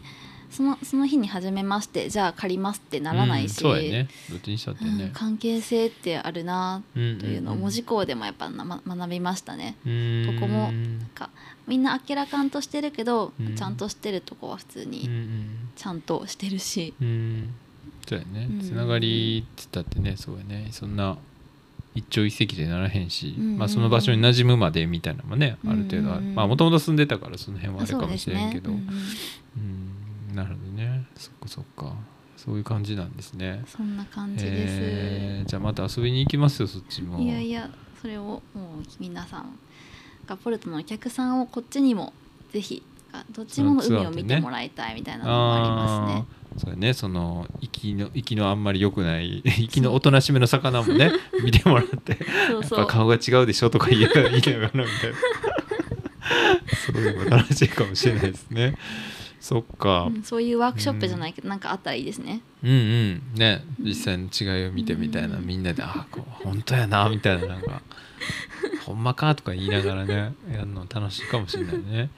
[0.61, 4.07] そのその日に初めましてじゃあ借りますってならないし、うんそうやね。
[4.29, 9.75] どっちにしたってうんね、関係性ってあるなというのを文字工でもやっぱな、ま、学びましたね。
[10.27, 11.31] こここもなんか
[11.67, 13.55] みんなあっけらかんとしてるけど、うん。
[13.55, 15.09] ちゃんとしてるとこは普通うんに
[15.75, 17.07] ちゃんとしてるし、うん。
[17.07, 17.53] うん
[18.07, 18.47] そうやね。
[18.51, 18.61] うん。
[18.61, 20.67] つながりって言ったってねそうやね。
[20.71, 21.17] そんな
[21.95, 28.69] 一朝一夕でならへんし、うんうんまあ、その場所に馴染むまでみたいなのもねある程度もともと住んでたからその辺はあるかもしれんけど。
[28.69, 28.93] そうですね。
[29.57, 29.90] うん
[30.33, 31.05] なるほどね。
[31.15, 31.93] そっかそっか。
[32.37, 33.63] そういう感じなんですね。
[33.67, 34.79] そんな感じです。
[34.81, 35.45] えー。
[35.47, 37.19] じゃあまた遊びに行きますよそっちも。
[37.19, 37.69] いやいや
[38.01, 38.43] それをもう
[38.99, 39.59] 皆さん
[40.25, 42.13] がポルトのお客さんをこっちにも
[42.51, 46.25] ぜひあどっちもの海を見てもらいたいみたいなのもありますね。
[46.57, 51.11] そうやねその息の息のあんまり良くない 息のおとなしめの魚もね
[51.43, 52.17] 見てもらって
[52.49, 52.79] そうそう。
[52.79, 54.69] やっぱ顔が違うでしょとか言いながらみたいな。
[56.91, 58.75] そういうのが楽しいかもしれないですね
[59.41, 62.41] そっか、うんそういうワークショップじゃないけど、なんかあったらいいですね。
[62.63, 63.21] うんうん。
[63.35, 65.45] ね実際の違いを見てみたいな、うん。
[65.45, 67.47] みんなで「あこう本当やな」みたいな。
[67.47, 67.81] なんか
[68.85, 72.09] 「ほんまか」とか言いながらねやるの楽しいかもしれないね。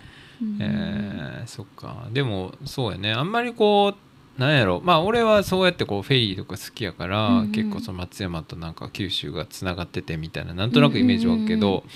[0.41, 0.57] うん。
[0.59, 2.07] えーそっか。
[2.11, 3.13] でもそうやね。
[3.13, 3.95] あんまりこ
[4.38, 4.82] うなんやろ。
[4.84, 7.51] まあ俺はそうやってこうフェリーとか好きやから、うんうん。
[7.53, 11.89] 結構その松山となんか九州がつながっててみたいななんとなくイメージはあるけど、うんうんうん。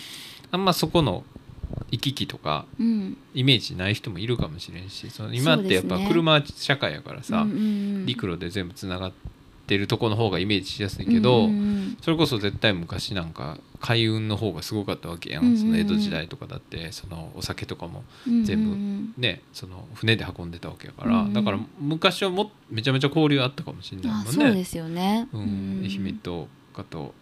[0.51, 1.25] あんまそこの
[1.91, 3.17] 行き来とかうん。
[3.33, 8.05] イメージない人もいるかもしれんしその今ってやっぱ車社会やからさ、うんうんうん。
[8.05, 9.11] 陸路で全部つながっ
[9.67, 15.61] てるとこの方がイメージしやすいけど、うんうんそれこそ絶対昔なんか海運の方がすごかったわけやん、うんうんうん。
[15.61, 19.13] その江戸時代とかだってそのお酒とかもうん全部うん。
[19.17, 21.33] ねその船で運んでたわけやから、うんうん。
[21.33, 24.29] だから昔はもめちゃめちゃ交流あったかもしれないもんね。
[24.29, 25.27] あそうですよね。
[25.33, 27.13] うん、愛媛とかと行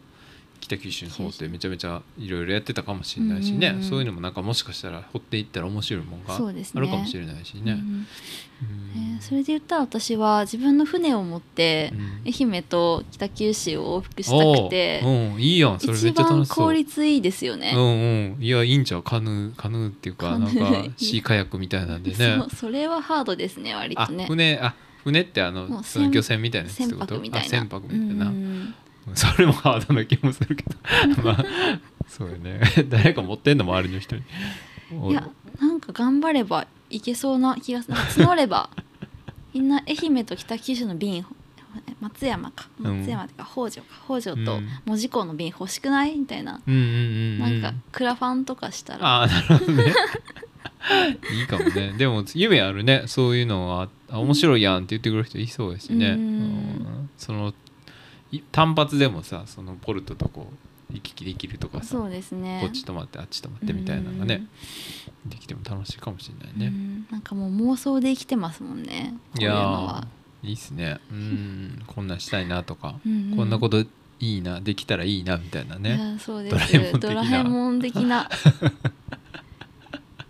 [0.66, 3.90] 北九州の方ってめちゃめちゃいろいろやってたかもしれないしね、うんうんうん。
[3.90, 7.62] そういうのもなんかもしかしたら掘っていったら面白いもんがあるかもしれないしね。
[7.64, 8.08] うんうん。
[8.96, 12.50] えーそれで言ったら私は自分の船を持ってうん。
[12.50, 15.80] 愛媛と北九州を往復したくてうん、いいやん。
[15.80, 16.66] それめっ一ちゃ楽番しそう。
[16.66, 17.74] 効率いいですよね。
[17.76, 18.44] うんうん。
[18.44, 19.04] いやいいんちゃう？
[19.04, 20.50] カヌーカヌーっていうかなんか
[20.98, 22.44] シーカヤックみたいなんでね。
[22.56, 24.26] それはハードですね割あとね。
[24.28, 27.16] 船あ船ってあの漁船みたいなやつって船こと？
[27.16, 27.46] 舶みたいな。
[27.46, 28.76] あ船舶みたいな、うん
[29.14, 30.76] それもハードな気もするけど。
[31.24, 31.46] まあ
[32.08, 32.62] そうよね。
[32.90, 34.22] 誰か持ってんの周りの人に。
[35.10, 35.30] いや
[35.60, 37.98] なんか頑張ればいけそうな気がする。
[37.98, 38.70] 募れば
[39.54, 41.26] みんな愛媛と北九州の便
[42.00, 42.68] 松山か。
[42.82, 43.00] うん。
[43.00, 43.88] 松山とか北条か。
[44.06, 44.70] 北条とうん。
[44.86, 46.18] 門司港の便欲しくない？
[46.18, 49.06] みたいな、うんうんうんうんなんかクラファンとかしたら。
[49.06, 49.94] ああなるほどね。
[51.32, 51.94] いいかもね。
[51.98, 53.04] でも夢あるね。
[53.08, 53.90] そういうのは。
[54.10, 56.20] あ面白いやんって言ってくれる人いそうですしね、うん。
[56.20, 57.10] うん。
[57.18, 57.54] そのい
[58.52, 62.60] 単発でもさそのポルトとこう行き来できるとかさそうですね。
[62.62, 64.46] こっち泊まってあっち泊まってみたいなのがね、
[65.26, 67.08] できても楽しいかもしれなうんいね、うん。
[67.12, 69.16] なんかもう妄想で生きてますもんね。
[69.38, 70.08] いや
[70.44, 71.00] いいっすね。
[71.12, 71.84] うん。
[71.88, 73.38] こんなんしたいなとか、うんうん。
[73.38, 73.88] こんなことい
[74.20, 76.94] いなできたらいいなみたいないねやそうでドラえもん的な。
[76.94, 78.30] すドラえもん的な。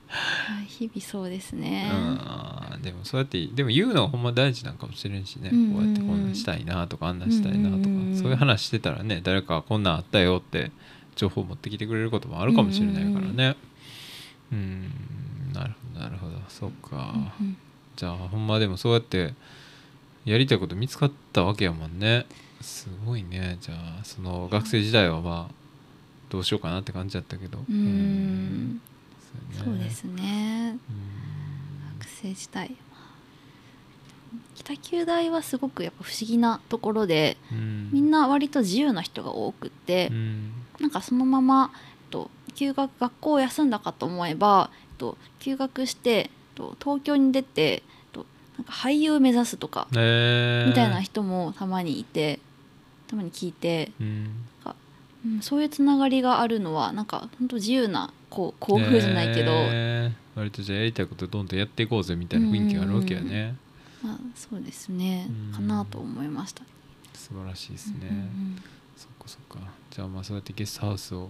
[0.07, 1.91] はい日々そうですね。
[1.93, 10.71] うんでもそうやってでも言うのはほんま大事なんかもしれんしね、こうやってこんなんしたいなとかあんなんしたいなとか、そういう話してたらね誰かこんなんあったよって
[11.15, 13.55] 情報持ってきてくれることもあるかもしれないからね。
[14.51, 14.91] うん
[15.53, 16.33] なるほどなるほど。
[16.49, 17.57] そうか、うんうん。
[17.95, 19.33] じゃあほんまでもそうやって
[20.25, 22.25] やりたいこと見つかったわけやもんね。
[22.61, 23.57] すごいね。
[23.61, 25.53] じゃあその学生時代はまあ
[26.29, 27.59] どうしようかなって感じだったけど。
[27.59, 28.81] うーん。
[29.55, 29.71] そうね。
[29.71, 30.77] そうですね。
[30.89, 31.34] うん
[32.25, 32.75] 学生時代
[34.55, 37.89] 北九大はすごくやっぱ不思議なところでうん。
[37.91, 40.51] みんな割と自由な人が多くってうん。
[40.79, 48.25] なんかそのままえっと休学学校を休んだかと思えばえっと休学してえっと東京に出てえっと
[48.57, 50.67] なんか俳優を目指すとかえー。
[50.67, 52.39] みたいな人もたまにいて
[53.07, 54.31] たまに聞いて、うん。
[55.25, 60.37] うん、そういうつながりがあるのはなんか本当自由なこう校風じゃないけど、えー。
[60.37, 63.55] 割とじゃあやりたいことどんどんやっていこうぜみたいな雰囲気があるわけやね、
[64.03, 65.27] まあ、そうですね。
[65.29, 65.53] うん。
[65.53, 66.63] かなと思いました。
[67.13, 68.63] 素晴らしいですね、うんうん
[68.97, 69.59] そっかそっか。
[69.89, 71.29] じゃあまあそうやってゲストハウスを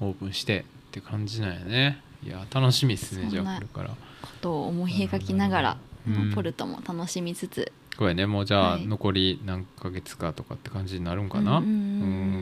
[0.00, 2.00] オープンしてって感じなんやね。
[2.24, 3.90] いや楽しみですねじゃあこれから。
[3.90, 3.96] こ
[4.40, 5.76] とを思い描きながら、
[6.06, 6.14] うん。
[6.14, 7.72] まあポルトも楽しみつつ。
[7.96, 8.26] これね。
[8.26, 8.86] もうじゃあはい。
[8.86, 11.58] 残り何ヶ月かとかって感じになるんかな。
[11.58, 11.78] うんうんうん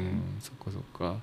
[0.06, 0.22] ん。
[0.40, 1.20] そっかそっか。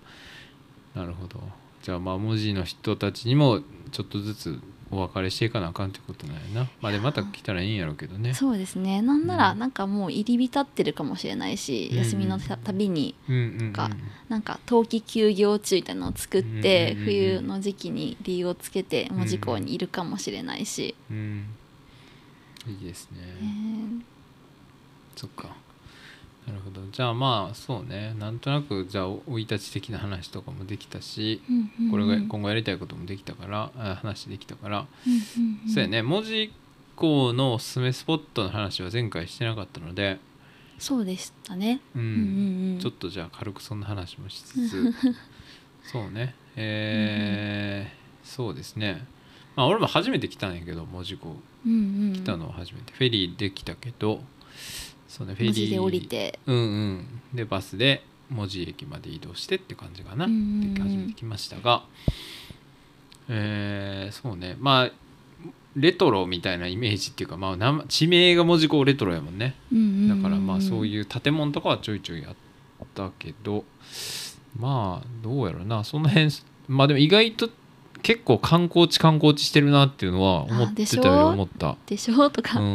[0.93, 1.41] なるほど
[1.81, 3.61] じゃあまあ文字の人たちにも
[3.91, 4.59] ちょっとずつ
[4.91, 6.69] お別れしていかなあかんってことなんやな。
[6.81, 8.33] まあでまた来たらいいんやろうけどね。
[8.33, 9.01] そうですね。
[9.01, 9.59] なんならうん。
[9.59, 13.73] なんかもう入り浸ってるかもしれないし、うん休みのたたびにうんうんうん。
[13.73, 13.89] か
[14.27, 17.05] なんか冬季休業中みたいなのを作って、うんうんうんうん。
[17.05, 21.45] 冬の時期に理由をつけて門司港にいるかもしれないし、うん。
[22.67, 23.43] いいですね、え。
[23.43, 24.01] ー
[25.15, 25.55] そっか
[26.47, 26.81] なるほど。
[26.91, 28.15] じゃあまあそうね。
[28.19, 31.91] なんとなくじゃあ生い立ち的な話とかもできたしうんうんうん。
[31.91, 35.69] これが今後やりたいこともできたからあ話できたから、うんうんうん。
[35.69, 36.01] そうやね。
[36.01, 36.51] 文字
[36.95, 40.19] 港のおすすめスポットの話は前回してなかったので、
[40.77, 42.01] そうでしたね、うん。
[42.01, 42.79] うんうんうん。
[42.79, 44.93] ちょっとじゃあ軽くそんな話もしつつ。
[45.91, 46.35] そうね。
[46.55, 49.05] えーそうですね。
[49.55, 51.35] まあ俺も初めて来たんやけど門司港
[51.65, 51.75] うんう
[52.11, 52.13] ん。
[52.13, 54.21] 来たのは初めて、フェリーで来たけど
[55.11, 56.39] そうねフェリー文字で降りて。
[56.45, 57.05] うんうん。
[57.33, 60.31] でバスで門司駅まで移動してって感じかな、で
[60.79, 61.83] 初めて来ましたが。
[63.27, 64.55] えーそうね。
[64.59, 64.91] まあ
[65.75, 69.55] レトロみたいなイメージっていうか、まあ、地名が門司港レトロやもんね。
[70.07, 72.35] だからまあそうういう建物とかはちょいちょいあっ
[72.95, 73.65] たけど。
[74.57, 75.83] まあどうやろうな。
[75.83, 76.29] その辺
[76.67, 77.49] まあでも意外と
[78.03, 81.77] 結構観光地観光地してるなっていうのは思ってたより思った。
[81.85, 82.29] でしょ？
[82.29, 82.69] とか、ううん。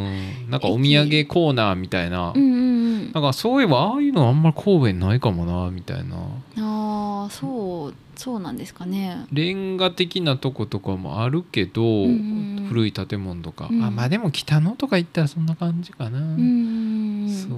[0.47, 2.67] んなんかお土産コーナーみたいな、うんうん
[3.13, 6.17] なんかそういえばああいうのあんまり神戸にないかもなみたいな。
[6.57, 9.25] ああそうそうなんですかね。
[9.31, 13.83] レンガ的なとことかもあるけど、んうん古い建物とか、うん。
[13.83, 17.49] あまあでも北野とか行ったらそんな感じかな、うんうんうんそう。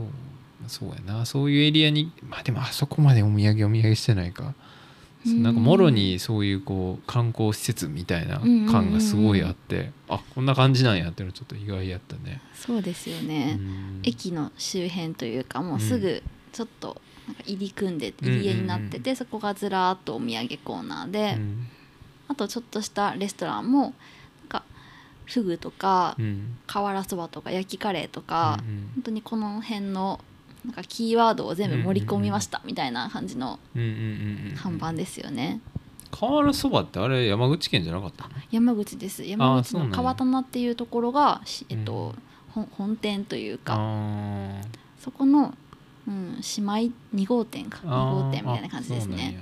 [0.67, 1.25] そうやな。
[1.25, 4.55] そういうエリアにまあでもあそこまでお土産お土産してないか、うん
[5.25, 8.39] なんかもろにそういうこう観光施設みたいな
[8.71, 13.99] 感がすごいあって、あこんな感じなんやってのちょっと意外やったね、そうですよね、うん。
[14.03, 21.67] 駅の周辺というかもうすぐちょっとなんか入り組んで入り江になってて、そこがずらーっとお土産コーナーで、うん。
[22.29, 23.93] あとちょっとしたレストランもなん
[24.47, 24.63] か
[25.25, 26.57] フグとかうん。
[26.65, 28.91] 瓦そばとか焼きカレーとか、うん。
[28.95, 30.21] 本当にこの辺の
[30.65, 33.59] なんかキーワードを全部盛り込みましたみたいな感じの
[34.55, 35.61] 看板ですよね、
[36.11, 38.25] 瓦そばってあれ山口県じゃなかった？
[38.25, 39.23] の山口です。
[39.23, 42.23] 山口の川棚っていうところがしえっとうん。
[42.49, 43.75] 本本店というか。
[43.77, 44.61] あ
[44.99, 45.53] そこの、
[46.07, 47.77] うん、姉妹2号店か。
[47.83, 49.39] ー2号店みたいな感じですね。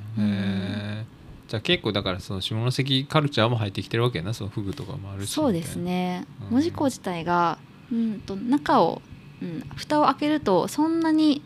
[1.48, 4.34] じゃあ結構だからその下関カルチャーも入ってきてるわけやな。
[4.34, 6.26] そのフグとかもあるしそうですね。
[6.42, 6.50] うん。
[6.52, 7.58] 門司港自体が、
[7.92, 9.02] うん、と中を、
[9.42, 11.44] うん、蓋を開けるとそんなに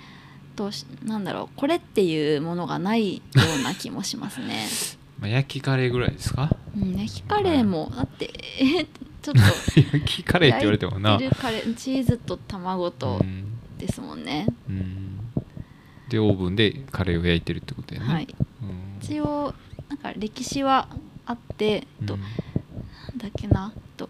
[0.56, 3.22] としなんだろうこれっていうものがないよ
[3.60, 4.68] うな気もしますね、
[5.20, 6.56] まあ、焼きカレーぐらいですか？
[6.76, 8.86] うん、焼きカレーもだってえ
[9.22, 9.40] ちょっと
[9.80, 11.20] 焼きカレーって言われてもな。
[11.40, 13.46] カレーチーズと卵とうん。
[13.78, 15.20] ですもんね、うん。
[16.08, 18.08] でオーブンでカレーを焼いてるってことやね。
[18.08, 18.28] はい。
[18.62, 18.70] うん。
[19.02, 19.56] 一応
[19.90, 20.88] なんか歴史は
[21.26, 22.20] あって、えっとうん。
[22.22, 22.30] なん
[23.18, 24.08] だっけな、と、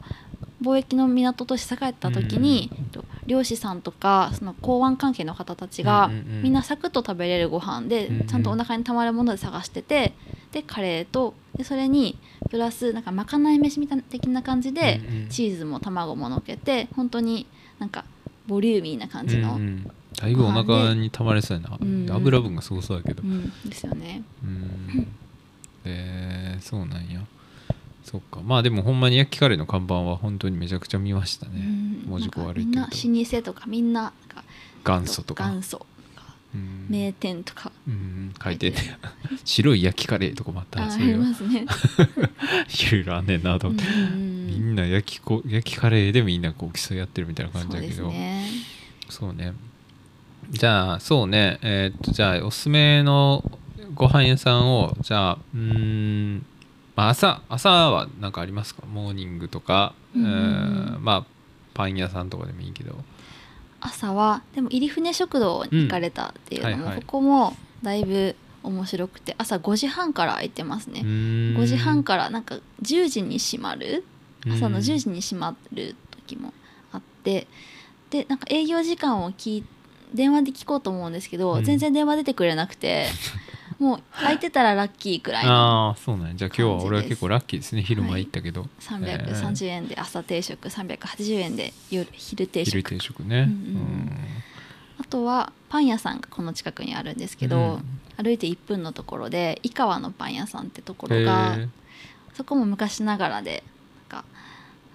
[0.61, 6.43] 貿易の港として栄えた時に、えっと、漁師さんとかその港湾関係の方たちが、うんうんうん。
[6.43, 8.27] みんなサクッと食べれるご飯で、うんうん。
[8.27, 10.13] ちゃんとお腹にたまるもので探してて
[10.51, 12.17] でカレーとでそれに
[12.49, 15.29] プラスなんかまかない飯みたいな的な感じで、うんうん。
[15.29, 17.47] チーズも卵ものけて本当に
[17.79, 18.03] なんか
[18.47, 19.67] ボリューミーな感じの、うんうん。
[19.67, 22.03] うんだいぶお腹にたまれそうやな、うん。
[22.03, 23.23] うん油分がすごそうだけど。
[23.65, 24.21] ですよね。
[24.43, 25.07] うん。
[25.85, 27.21] えー、そうなんや
[28.03, 28.41] そっか。
[28.43, 32.03] まあでもほんまに焼きカレーの看板は本当にめちゃくちゃ見ましたね、うん。
[32.07, 34.13] 文字工なんか悪いけどみんな老舗とかみんな
[34.83, 35.49] 元祖とか。
[35.49, 35.85] 元祖。
[36.89, 38.33] 名店とか、うん。
[38.43, 38.77] 書いてて
[39.45, 41.65] 白い焼きカレーとかもあったあありねそれがますね。
[42.89, 47.93] いろいろあんねんなと思って、うんみんな焼きこ焼きカレーでみんなこう競い合ってるみたいな感じだけど。
[47.93, 48.45] すね。
[49.09, 49.53] そうね。
[50.49, 51.57] じゃあそうね。
[51.61, 53.49] えーっとじゃあおすすめの
[53.93, 56.45] ご飯屋さんをじゃあうーん、
[57.01, 58.83] まあ、朝朝は何かありますか？
[58.85, 60.99] モーニングとか、うん。
[61.01, 61.25] まあ
[61.73, 62.95] パン屋さんとかでもいいけど。
[63.79, 67.01] 朝はでも入船食堂に行かれたっていうのも、うんはいはい。
[67.01, 70.99] ここもだいぶ面白くて朝5時半から開いてますね。
[70.99, 74.05] 5 5時半からなんか10時に閉まる？
[74.47, 76.53] 朝の10時に閉まる時も
[76.91, 77.47] あって
[78.11, 79.63] でなんか営業時間を聞い
[80.13, 81.63] 電話で聞こうと思うんですけど、うん。
[81.63, 83.07] 全然電話出てくれなくて
[83.81, 86.35] もう空いてたらラッキーくらいのああそうなんや。
[86.35, 87.81] じゃあ今日は俺は結構ラッキーですね。
[87.81, 94.11] 昼間行ったけど、330円で朝定食380円で夜昼定昼食定食ね、うんうん。
[94.99, 97.79] あとはパン屋さんがこの近くにあるんですけど、
[98.17, 101.57] 歩いて1分のところで井川のパン屋さんってところが
[102.35, 103.63] そこも昔ながらで
[104.11, 104.25] なんか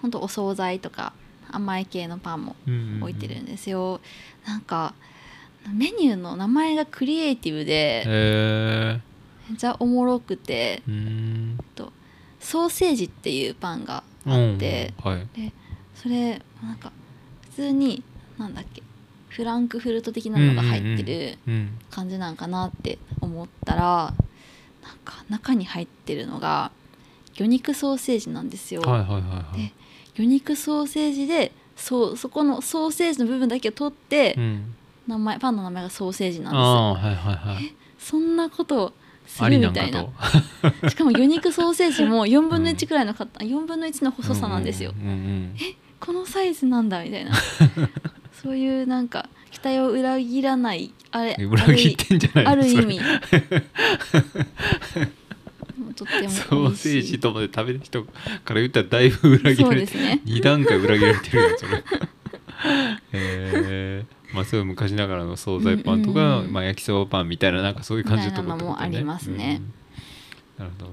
[0.01, 1.11] ほんとお惣菜とか
[1.51, 3.03] 甘い系のパンもうんうんうん。
[3.03, 3.99] 置いてるんですよ、
[4.45, 4.93] なんか
[5.73, 9.01] メニューの名前がクリエイティブでへ
[9.49, 11.57] めっちゃおもろくてえうん。
[11.75, 11.91] と
[12.39, 15.27] ソーセージっていうパンがあって、うんはい。
[15.35, 15.51] で
[15.95, 16.91] それなんか
[17.49, 18.03] 普通に
[18.37, 18.83] なんだっけ
[19.29, 21.77] フランクフルト的なのが入ってるうん。
[21.89, 24.13] 感じなんかなって思ったら
[24.83, 26.71] なんか中に入ってるのが
[27.33, 28.81] 魚肉ソーセージなんですよ。
[28.81, 29.57] はいはいはいはい。
[29.57, 29.73] で
[30.15, 34.73] 魚肉ソーセージでそうそこのソーセージの部分だけを取って、うん
[35.07, 37.63] 名前パンの名前がソーセージなんああはいはいはい。
[37.63, 37.71] ですよ。
[37.99, 38.93] そんなことを
[39.25, 40.03] するみたいな。
[40.03, 40.89] と。
[40.89, 44.93] しかも魚肉ソーセージも4分の1くらいのか4分の1の細さなんですよ。
[44.99, 45.55] うんうん
[45.99, 47.31] このサイズなんだみたいな。
[48.43, 52.45] そういうなんか期待を裏切らないあれうん裏切ってんじゃない？
[52.45, 52.99] のある意味。
[55.95, 58.09] とってもソーセージととまで食べる人か
[58.53, 60.21] ら言ったらだいぶ裏切そられてうですね。
[60.25, 61.77] 2段階裏切られてるよそれ。
[61.77, 61.83] へ
[63.13, 68.69] えまあそういう昔ながらの惣菜パンとか、まあ、焼きそばパンみたいななんかそういう感じのとこってことね。
[68.71, 69.61] もありますね。
[70.57, 70.65] うん。
[70.65, 70.91] なるほど。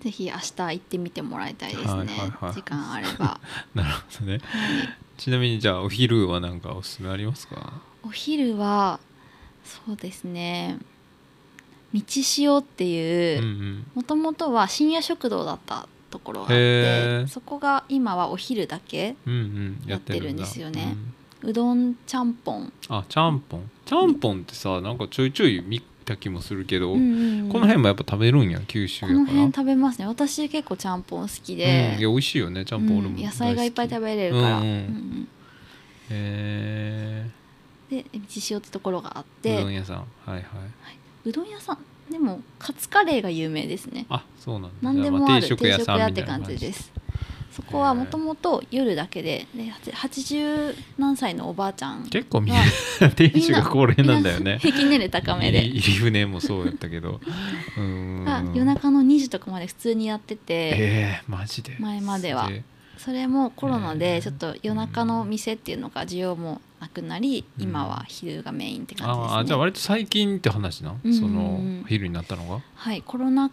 [0.00, 2.52] ぜひ明日行ってみてもらいたいですね、はいはいはい。
[2.54, 3.40] 時間あれば、
[3.74, 4.32] なるほどね。
[4.34, 4.42] はい、
[5.16, 7.72] ちなみにじゃあお昼は何かおすすめありますか？
[8.04, 9.00] お昼は
[9.64, 10.78] そうですね。
[11.92, 12.00] 道
[12.38, 19.16] 塩ってうんいううんもともとは深夜食堂だったところがあってそこが今はお昼だけ
[19.86, 20.44] やってるんだ。
[20.44, 20.82] ですよね。
[20.82, 20.90] うん。
[20.90, 20.94] う
[21.44, 23.70] どんちゃんぽん、あちゃんぽん。
[23.84, 27.48] ちゃんぽんってさなんかちょいちょい見た気もするけど、うんうんうん。
[27.48, 29.26] この辺もやっぱ食べるんや九州やから。
[29.26, 30.06] この辺食べますね。
[30.06, 32.98] 私結構ちゃんぽん好きうん、でいや、美味しいよねちゃんぽん。
[32.98, 34.68] 俺もうん野菜がいっぱい食べれるから、うんうん。
[34.68, 35.28] うんうん。
[36.10, 37.30] へ
[37.90, 38.20] で道
[38.50, 39.96] 塩ってところがあっえうどてん屋さん。
[39.96, 40.42] はいはい、
[41.24, 41.78] うどん屋さん。
[42.10, 44.06] でもカツカレーが有名ですね。
[44.08, 44.68] あそうなんだ。
[44.82, 45.42] 何でもある。
[45.42, 46.92] 定食屋みって感じです
[47.58, 52.60] そこはもともと夜だけでで80何歳のおばあちゃん結構みんま
[53.00, 54.58] な 店主が高齢なんだよね。
[54.60, 55.64] 平均年齢高めで。
[55.64, 57.20] 入り船もそうやったけど。
[58.54, 61.76] 夜中の2時とかまで普通にやっててえー、マジで。
[61.80, 62.48] 前までは。
[62.96, 67.64] それもコロナでちょっと夜中の店っていうのが需要もなくなり、うん。
[67.64, 69.34] 今は昼がメインって感じですね。
[69.34, 71.12] ああじゃあ割と最近って話な、うん。
[71.12, 73.50] その昼になったのが、はいコロナ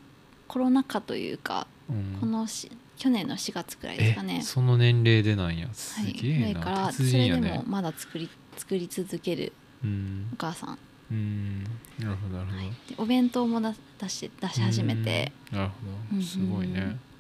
[0.48, 2.18] コロナ禍というかうん。
[2.20, 4.38] このし去年の4月くらいですかね。
[4.40, 5.68] えその年齢でなんや。
[5.74, 10.30] すはいげえな、だからそれでもまだ作り作り続けるうん。
[10.34, 10.78] お母さん、
[11.12, 11.64] うん。
[12.00, 15.58] なるほどなるほど、はい、でお弁当も出出し出し始めて、うん。
[15.58, 15.72] なる
[16.12, 16.22] ほど。
[16.22, 17.16] すごいね、うん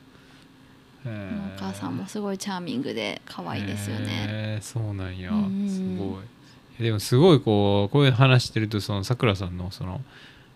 [1.06, 4.58] お母さんもすごいチャーミングで可愛いですよね。
[4.62, 5.30] そうなんや、
[5.68, 6.24] すごい。
[6.80, 10.02] えでもすごいこうこういう話してるとそのさくらさんのその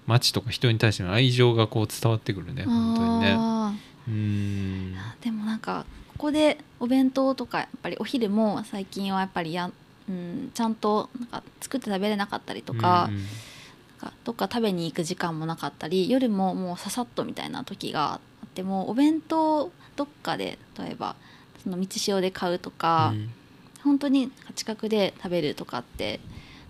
[0.07, 3.35] 街とか人に対しての愛情がこう伝わってくるね本当にね。
[3.37, 3.73] あ
[4.09, 4.95] うーん。
[4.95, 5.85] ーでもなんか
[6.17, 9.71] ここでお弁当とかやっぱりお昼も最近はやっぱりや、
[10.09, 13.09] うん、ちゃんとなんか作って食べれなかったりとか,、
[14.01, 21.15] なんかどっか食べに行く時間もなかったり夜ももうささっとみたいな時があってもお弁当どっかで例えば
[21.63, 23.29] その道潮で買うとか、うん。
[23.83, 26.19] 本当に近くで食べるとかって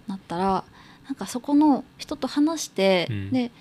[0.08, 0.64] なったら
[1.06, 3.52] なんかそこの人と話して、うんで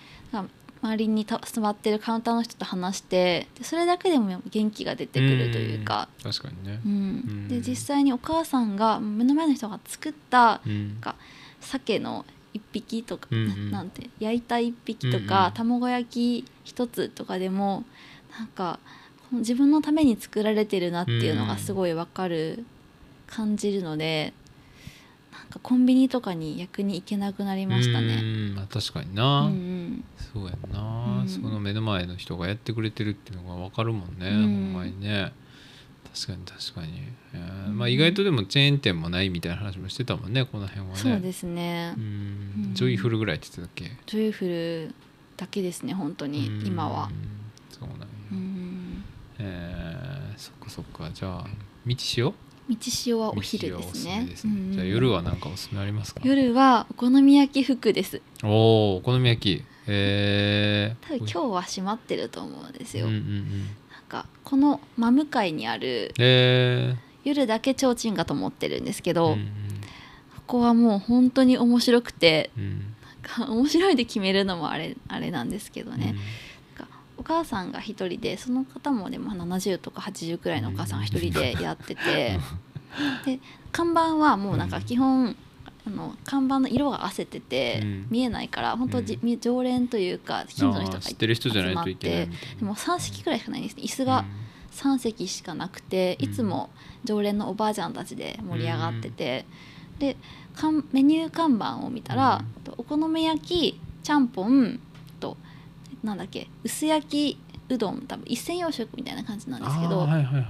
[0.83, 6.33] 周りにた座ってるカウンターの人と話してでそれだけでも元気が出てくるというか、うん。
[6.33, 6.81] 確かにね。
[6.85, 6.93] うん。
[6.93, 7.49] うん。
[7.49, 10.99] で実際にお母さんが目の前の人が作ったうん。
[11.01, 11.17] か
[11.61, 12.25] 鮭の
[12.55, 13.71] 一匹とか、うんうん。
[13.71, 15.53] ななんて焼いた一匹とか、うんうん。
[15.53, 16.05] 卵焼
[16.45, 17.85] き一つとかでも
[18.39, 18.79] なんか
[19.33, 22.65] 自分のために作られてるなっていうのがすごいわかる、
[23.27, 24.33] 感じるので
[25.63, 28.21] コンビニとかに逆に行けなくなりましたうね。
[28.21, 30.05] んまあ確かにうな、んうん。
[30.33, 31.29] そうやんな、うん。
[31.29, 34.43] その目の前の人がやってくれてるっていうのが分かるもんね、うん。
[34.43, 35.33] ほんまにね。
[36.15, 37.03] 確かに確かに、
[37.35, 37.79] えーうん。
[37.79, 41.01] まあ、意外とでもチェーン店もないみたいな話もしてたもんねこの辺はね。
[41.01, 42.03] そうですね、うん。
[42.03, 42.07] う
[42.71, 42.75] ん。
[42.75, 43.97] ジョイフルぐらいって言ってたっけ？
[44.07, 44.95] ジョイフル
[45.37, 46.67] だけですね本当にうん。
[46.67, 47.11] 今は。
[47.71, 49.05] そうなんや、うん。
[49.39, 51.11] えーそっかそっか。
[51.13, 51.47] じゃあ
[51.87, 52.35] 道潮
[52.69, 54.29] 道潮はお昼ですね。
[54.73, 56.21] じゃあ夜は何かおすすめありますか？
[56.25, 58.21] 夜はお好み焼き服です。
[58.45, 59.65] おおお好み焼き。
[59.87, 63.65] えー、多分今日は閉まってると思うんですよ、うんうんうん。
[63.91, 66.95] なんかこの真向かいにあるえ
[67.25, 69.49] 夜だけ提灯が灯ってるんですけー、ど、うん
[70.47, 72.65] ここはもう本当に面白くてうん。
[72.65, 72.95] うん
[73.37, 76.15] なんか面白いで決めるのもあれあれなんですけどね、なん。
[76.15, 76.21] か
[77.19, 82.39] お母さんが一人でその方もでも70とか80くらいのお母さんが一人でやってて
[83.27, 83.41] で
[83.73, 85.37] 看板はもうなんか基本
[85.87, 88.07] あの看板の色が褪せててうん。
[88.11, 93.77] 見えないから本当じ常連というか近所の人が知ってる人じゃないといけないでも3席くらいしかないんです。
[93.77, 94.25] ね椅子が
[94.73, 96.31] 3席しかなくてうん。
[96.31, 96.71] いつも
[97.05, 99.45] 常連のおばあちゃんたちで盛り上がってて、
[99.99, 100.17] で
[100.55, 104.81] かんメニュー看板を見たら、とお好み焼きちゃんぽん
[105.21, 105.37] と
[106.03, 106.49] なんだっけ？
[106.65, 107.39] 薄焼き
[107.69, 109.99] うどん多分一銭洋食みたいな感じなんですけど。
[110.01, 110.45] はいはいはいはい。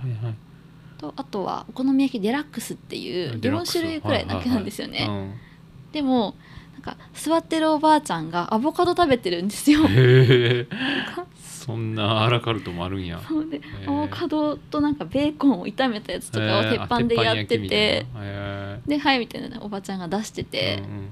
[0.98, 5.28] とあとはお好み焼きデラックスっていう4デラックス種類くらいだけなんですよね、はいはいはい。
[5.92, 6.34] でも
[6.74, 9.82] なんか座ってるおばあちゃんがアボカド食べてるんですよ。
[9.82, 10.66] うんへえ。
[11.36, 13.20] そんなアラカルトもあるんや。
[13.28, 20.82] そうでアボカドとなんかベーコンを炒めたやつとかを鉄板でやってて、へで「はい」みたいなおばちゃんが出してーて。
[20.82, 21.08] うん、うん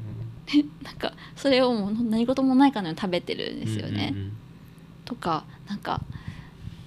[0.83, 4.11] なんかそれをもう何事もないかのように食べてるんうんですよね。
[4.13, 4.33] うんうん
[5.05, 6.03] とかなんか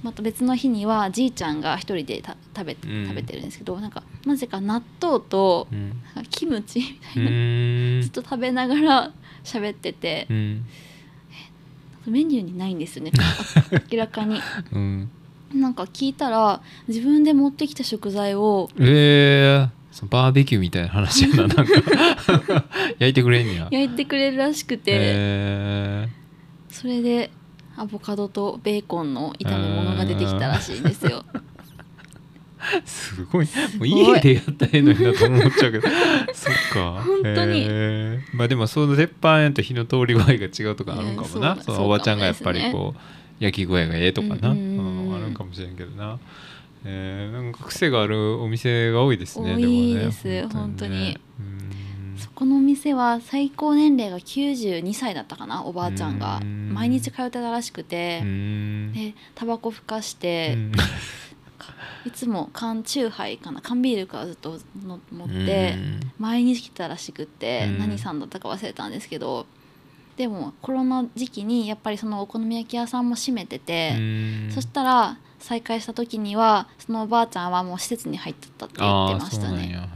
[0.04, 3.08] また別の日にはじいちゃんが一人でた食べうん。
[3.08, 5.68] 食べてるんですけど、なんかなぜか納豆と
[6.30, 9.12] キムチみたういな、ずっと食べながら
[9.44, 10.66] 喋っててう、ん。
[12.06, 13.12] メニューにないんですよね。
[13.92, 14.40] 明らかに。
[14.72, 15.10] うん。
[15.54, 19.70] なんか聞いたら自分で持ってきた食材をえー、
[20.00, 21.64] そのバーベキューみたいな話やななんか。
[23.00, 23.68] 焼いてくれんねや。
[23.70, 26.08] 焼いてくれるらしくて、え
[26.70, 27.32] それで
[27.76, 31.26] アボカドとベーコンの炒め物が出てきたらしいんですよ。
[32.60, 33.46] ー、すごい。
[33.46, 35.88] もう家でやったらええのになと思っちゃうけど。
[36.34, 37.04] そっか。
[37.06, 37.66] 本当に。
[37.68, 38.38] えー。
[38.38, 45.10] まあでもその鉄板やと火の通り具合が違うとかあるんかもな、ねそそうのおばちゃんがやっぱりこう焼き具合がええとかな、うんうんうん。
[45.10, 46.20] うんあるんかもしれんけどな、
[46.86, 52.18] えー、なんか癖があるお店が多いですね多いもねです本当にうん。
[52.18, 56.40] そこのお店は最高年齢が92歳だったかなおばあちゃんが。
[56.42, 56.74] うん。
[56.74, 58.20] 毎日通ってたらしくて。
[58.24, 58.94] うん。
[58.94, 60.72] でタバコふかしてうん。
[62.06, 65.76] いつも缶チューハイかな缶ビールからずっとの持って
[66.18, 67.80] 毎日来てたらしくってうん。
[67.80, 69.46] 何さんだったか忘れたんですけど。
[70.18, 74.52] でもコロナ時期にやっぱりそのお好み焼き屋さんも閉めててうん。
[74.52, 79.50] そしたら再開した時にはそのおばあちゃんはもう施設に入ってたって言ってましたね。
[79.50, 79.80] そうなんや。
[79.80, 79.88] へ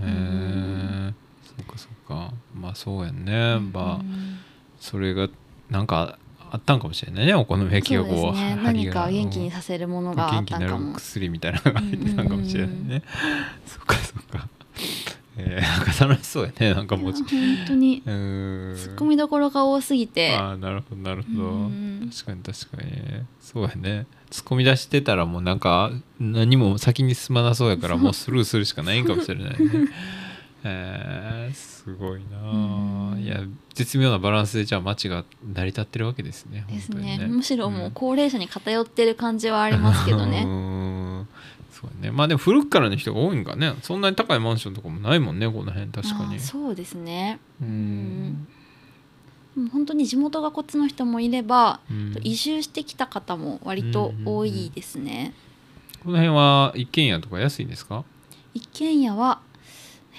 [1.10, 1.14] え
[1.58, 2.34] そっかそっか。
[2.56, 4.40] まあそうやんね、まあうん。
[4.80, 5.30] それが
[5.70, 6.18] なんか
[6.52, 7.34] あったんかもしれないね。
[7.34, 8.58] お好み焼きがこうね。
[8.64, 13.04] 何か元気にさせるものがあ元気になるったんかも薬みたいなのが入ってたんかもしれないね。
[13.66, 14.48] そっかそっか。
[15.36, 16.76] えー、なんか楽しそうやね。
[16.76, 17.24] なんかもう本
[17.68, 20.36] 当にツッコミどころが多すぎて。
[20.36, 21.44] ああなるほどなるほど。
[21.50, 22.12] うん。
[22.14, 23.26] 確かに確かに。
[23.42, 29.58] そうやね突っ込み出してたらもうなんか何も先に進まなそうやから もうスルーするしかないんかもしれないね。
[30.66, 33.42] えー、すごいないや
[33.74, 37.10] 絶妙なバランスでじゃあ街が成り立ってるわけですねですね。
[37.10, 37.92] 本当にむしろもううん。
[37.92, 40.42] 高齢者に偏ってる感じはありますけどうね
[41.70, 42.12] そうやね。
[42.12, 43.76] まあでも古くからの人が多いんかね。
[43.84, 45.92] そんなに高いマンションとかもないもんねこの辺。
[45.92, 47.40] 確かあにーそうですね。
[47.62, 48.48] うーん
[49.72, 52.16] 本当に地元がこっちの人もいればうん。
[52.24, 55.34] 移住してきた方も割と多いですね。
[56.04, 58.04] この辺は一軒家とか安いんですか？
[58.54, 59.40] 一軒家は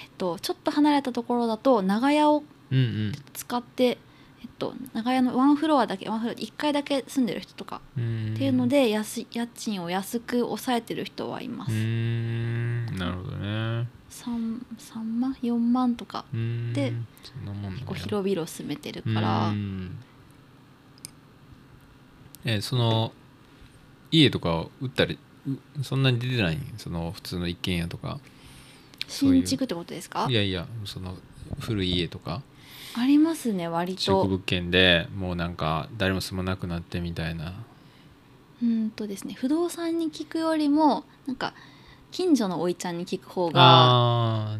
[0.01, 3.11] えっとちょっと離れたところだと長屋をうんうん。
[3.33, 3.97] 使って
[4.41, 8.33] えっと長屋のワンフロアだけワンフロア1階だけ住んでる人とかうん。
[8.35, 11.71] っていうので安い家賃を安く抑えてる人はいます。
[11.73, 12.85] ん。
[12.97, 13.87] なるほどね
[14.23, 17.33] 3, 3万4万とかで結
[17.79, 17.85] や。
[17.85, 19.53] 構広々住めてるうから
[22.45, 23.11] えその
[24.11, 26.73] 家とかを売ったりうそんなに出てないん？
[26.77, 28.19] その普通の一軒家とか。
[29.07, 30.25] 新築ってことですか？
[30.29, 31.15] いやいやその
[31.59, 32.41] 古い家とか。
[32.97, 34.25] ありますね割と。
[34.25, 37.53] 物件でもうなんか誰も住まなくなってみたいな。
[38.63, 41.53] うんとですね不動産に聞くよりもなんか
[42.15, 44.57] 近所のおいちゃんに聞く方が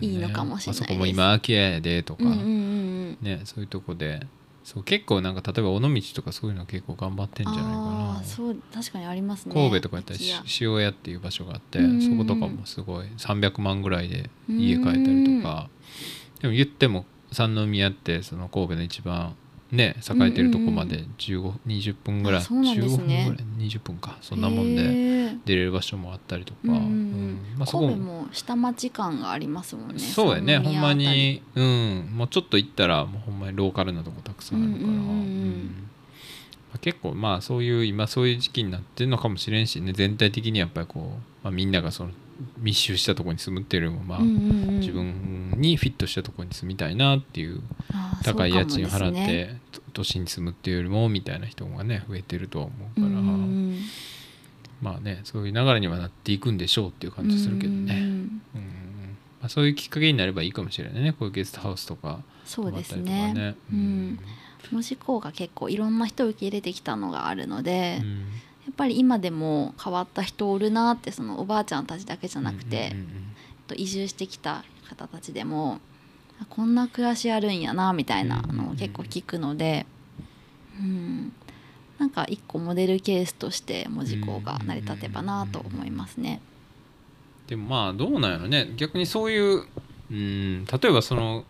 [0.00, 0.82] いいのかもしれないです。
[0.82, 3.18] あそこも今空き家やでとか、うんうんうんうん。
[3.22, 4.26] ねそういうとこで
[4.64, 8.18] そう結構なんか例えば尾道とかそういうの結構頑張ってんじゃないかあな。
[8.18, 9.54] あそう確かにありますね。
[9.54, 10.20] 神戸とかやったら
[10.60, 12.02] 塩屋っていう場所があってうんうんうん。
[12.02, 15.68] そことかもすごい300万ぐらいで家買えたりとか。
[16.40, 19.36] でも言っても三宮ってその神戸の一番
[19.72, 22.40] ね栄えてるとこまで1520分ぐらい。
[22.40, 23.04] あそうなんですね。
[23.04, 24.18] 15分ぐらい？20分か。
[24.20, 26.58] そんなもんで出れる場所もあったりとか。
[26.64, 28.26] うんまあそも。
[28.32, 29.98] 下町感がありますもんね。
[29.98, 30.58] そうやね。
[30.58, 32.08] 三ほんまにうん。
[32.12, 35.04] もうちょっと行ったらもうほんまにローカルなとこたくさんあるから、うんうんうん。
[35.04, 35.08] うん。
[35.08, 35.86] うん
[36.70, 39.92] まあ結構まあそういう今そういう時期になってるのかもしれんしね。
[39.92, 42.10] 全体的にやっぱりこう、まあ、みんながその
[42.58, 44.36] 密集したところに住むっていうよりもまあ、うんうんう
[44.72, 44.80] ん。
[44.80, 47.60] 自分にフィットしたところに住みたいなっていう
[48.24, 49.60] 高い家賃を払って、ね。
[49.72, 53.26] と都心に住むっていうよりもみたいな人がね増えてるとは思うから、うんうんう
[53.72, 53.78] ん。
[54.80, 57.94] まあねそういう流れにはなっていくんでしょうっていう感じするけどね。
[57.94, 58.70] うんうん
[59.40, 61.12] まあ、そういうきっかけになればいいかもしれないね。
[61.12, 63.32] こういうゲストハウスとかそうですね。
[63.32, 63.54] ね。
[63.72, 64.18] うん。
[64.70, 68.22] 門司港が結構いろんな人を受け入れてきたのがあるので、やうん。
[68.22, 68.24] っ
[68.80, 72.96] ぱり今でも変わった人おるなってそのおばあちゃんたちだけじゃなくて、
[73.66, 75.80] と移住してきた方たちでも
[76.40, 79.84] あこんな暮らしあるんやなみたいなのを結構聞くので、
[80.78, 81.32] うん、
[81.98, 86.40] なんか一個モデルケースとして門司港が成り立てばなと思いますね。
[87.48, 88.72] でもまあどうなんやろね。
[88.78, 89.66] 逆にそういう
[90.10, 90.64] うん。
[90.64, 91.44] 例えばその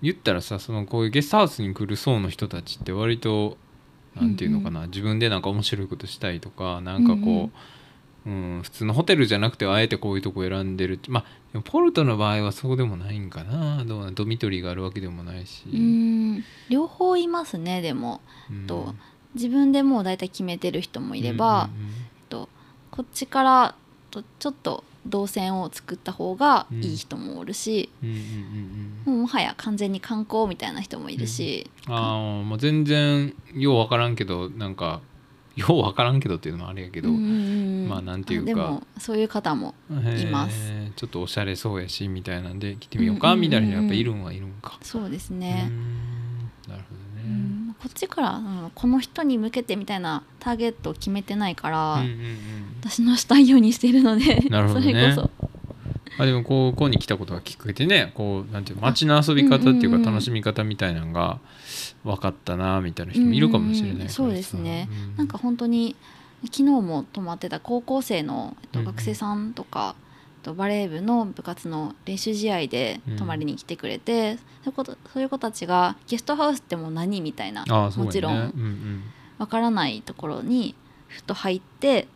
[0.00, 3.58] 言ったらさそのこういうゲストハウスに来る層の人たちって割と
[4.14, 7.50] なんていうのかな、自分でなんか面白いことしたいとかなんかこ
[8.26, 11.00] う、うん普通のホテルじゃなくてあえてこういうとこ選んでる。
[11.08, 13.84] まあポルトの場合はそうでもないんかな。
[13.86, 16.44] どうなんドミトリーがあるわけでもないし、うん。
[16.68, 18.20] 両方いますねでも。
[18.50, 18.66] うん。
[18.66, 18.94] と
[19.34, 21.94] 自分でもう大体決めてる人もいれば、うんうんうん。
[22.28, 22.48] と
[22.90, 23.74] こっちから
[24.10, 28.22] とちょっと動線を作った方がいい人もおるし、うんうんうん
[29.06, 29.14] うん。
[29.14, 35.00] もうもはや完全に観光みたいな人もいるし、ああまあ全然よう分からんけどなんか
[35.56, 37.24] よう分からんけどっていうのもあれやけど、うんうんう
[37.86, 37.88] ん。
[37.88, 38.46] まあなんていうか。
[38.46, 40.72] でもそういう方もいます。
[40.96, 43.50] ちょっとおしゃれそうやしみたいなんで来てみようかうんうんうんうん。
[43.50, 46.38] みたいな人やっぱいるんはいるんか、そうですね、ん。
[46.68, 52.36] なるほうどね、んこっちから、うんこの人に向けてみたいなターゲットを決めてないから、うんうんうん。
[52.80, 54.86] 私のしたいようにしてるのでなるほどね。
[54.86, 55.30] それこ
[56.18, 56.22] そ。
[56.22, 60.02] あでもここに来たことがきっかけでねこうなんていうの街の遊び方っていうかうんうんうん。
[60.02, 61.38] 楽しみ方みたいなのが
[62.04, 64.88] 分かったなみたいな人もいるかもしれないうんうんうんそうですね。
[65.10, 65.16] うん。
[65.16, 65.94] なんか本当に
[66.44, 68.92] 昨日も泊まってた高校生の、えっと、うんうん。
[68.92, 70.07] 学生さんとか、えっ
[70.38, 79.02] とバレー部の部活の練習試合で泊まりに来てくれて、そういうことそういう子たちがゲストハウスってもう何みたいなもちろんうんうん
[79.38, 80.74] わからないところに
[81.06, 82.08] ふと入って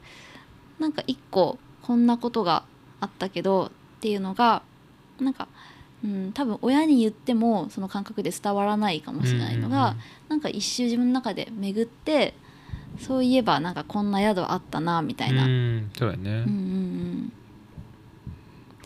[0.79, 2.65] なんか一個こんなことが
[3.01, 3.71] あったけどっ
[4.01, 4.63] ていうのが
[5.21, 5.47] なんか、
[6.05, 9.95] うん、多分親に言ってもその感覚で伝わらないかもしれないのが、
[10.29, 12.35] なんか一周自分の中で巡って
[13.01, 17.33] そういえばなんかこんな宿あったなみたいな、ううんんそうやね、うんうん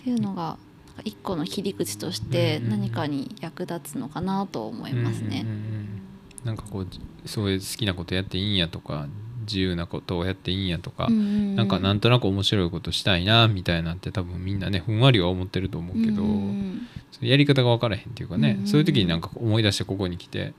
[0.07, 0.57] っていうのが
[1.03, 5.43] 一個の切り口として何かに役立つのかなと思いますね。
[5.45, 6.03] うんうんうん
[6.45, 9.09] なんかこうそういう好きなことやっていいんやとか
[9.41, 11.57] 自由なことをやっていいんやとか、うんうんうん。
[11.57, 16.89] なんかなんとなく面白いことしたいなみたいなって多分みんなねふんわりは思ってると思うけど、うんうん
[17.21, 18.67] やり方が分からへんっていうかね、うんうん。
[18.69, 20.53] そういう時になんか思い出してここに来て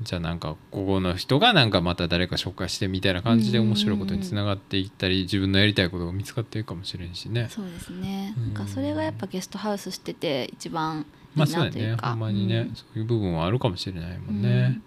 [0.00, 7.48] じゃあなんかここの人がなんかまた誰か紹介してみたいな感じで面白いことにつながっていったり自分のやりたいことが見つかっていくかもしれんしね。
[7.50, 8.54] そうですね、うん。
[8.54, 11.04] なんかそれがやっぱゲストハウスしてて一番いい
[11.36, 11.70] まあそうやね。
[11.70, 14.42] なというか、ほんまにね、うんそういう部分はあるかもしれないもんうん。
[14.42, 14.62] ね。
[14.62, 14.80] なん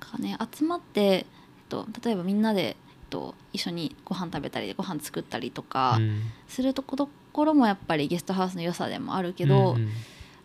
[0.00, 1.24] かね集まって、えっ
[1.68, 2.74] と、例えばみんなで、えっ
[3.10, 6.22] と、一緒にご飯食べたりご飯作ったりとかうん。
[6.48, 7.08] するとこ
[7.44, 9.88] ろもやっぱりゲストハウスの良さでもあるけど、うんうん。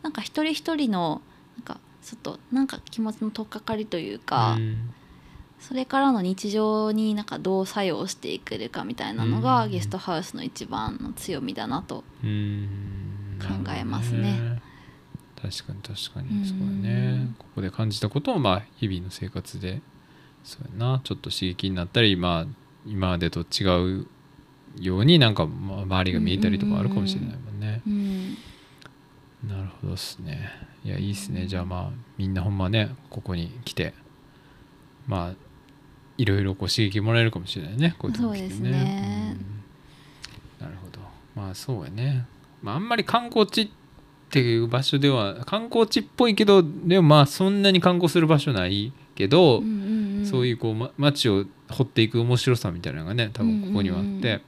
[0.01, 1.21] なんか一人一人の
[1.57, 4.93] なんかちょっとなんか気持ちの取っかかりというか、うん。
[5.59, 9.71] それからの日常になんかどう作用していくるかみたいなのが、うん。
[9.71, 12.03] ゲストハウスの一番の強みだなと。
[12.23, 13.37] うん。
[13.41, 13.47] 考
[13.77, 14.61] えますね。
[15.41, 16.45] 確かに確かうんに。
[16.45, 17.33] そうだね。
[17.37, 19.81] ここで感じたことをまあ日々の生活で
[20.43, 21.01] そうやな。
[21.03, 22.45] ちょっと刺激になったりまあ
[22.85, 24.07] 今までと違う
[24.79, 27.81] ようになんかまあ周りが見えたりとかあるかもしれないもんね。
[27.85, 28.37] うん。
[29.47, 30.51] なるほどっすね
[30.83, 31.47] いやいいっすね。
[31.47, 33.93] じゃあまあみんなほんまねここに来て
[35.07, 35.33] まあ
[36.17, 39.37] いろいろこう刺激もらえるかもしれないねこういうとこ来てそうですね。
[40.59, 40.65] うん。
[40.65, 40.99] なるほど。
[41.35, 42.25] まあそうやね、
[42.61, 43.69] まあ、あんまり観光地っ
[44.29, 50.25] ていう場所では観光地っぽいけどでもまあそんなに観光する場所ないけど、うんうんうん。
[50.25, 54.41] そういうこう、ま、街を掘っていく面白さみたいなのがね多分ここにはあって、うんうんうん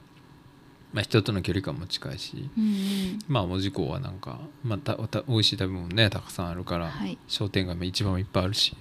[0.92, 3.18] まあ、人との距離感も近いしうんうん。
[3.28, 7.18] まあ門司港はなんか、まあ、たた美味しい食べ物ねたくさんあるから、はい。
[7.28, 8.76] 商店街も一番いっぱいあるし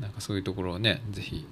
[0.00, 1.46] なんかそういうところをねぜひ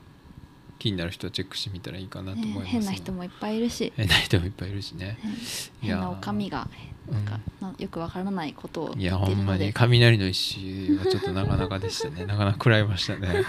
[0.79, 5.07] 気になる人はチェックしてみたらいいかなと思いねます、変な人もいっぱいいるし、変な人もいっぱいいるしね。
[5.07, 5.19] ね
[5.81, 6.69] いやー変なおかみが
[7.09, 12.27] なんか、なよくわからないことを言いやほんまに雷の石はちょっとなかなかでしたね。
[12.27, 13.45] なかなか食らいましたね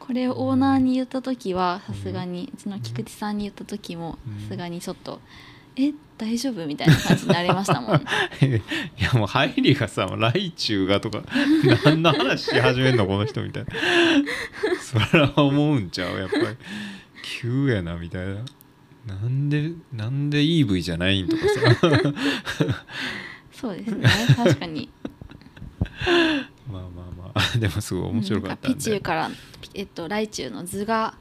[0.00, 4.40] これをオーナーに言った時はさすがにうちの菊池さんに言った時もうん。
[4.42, 5.20] さすがにちょっと
[5.76, 7.96] 「え大丈夫?」みたいな感じになりましたもん。
[8.44, 8.60] い
[8.98, 11.22] やもう入りがさ「ライチュウが」とか
[11.84, 13.70] 何の話し始めんのこの人みたいな。
[14.80, 16.44] それは思うんちゃうやっぱり。
[17.22, 18.44] 急やなみたいな。
[19.06, 22.14] なんでなんで EV じゃないんとかさ。
[23.52, 24.88] そうですね確かに。
[26.70, 29.30] まあまあまあでもすごい面白かったんなんかピチュでーから、
[29.74, 31.14] えっと、ライチュウの図が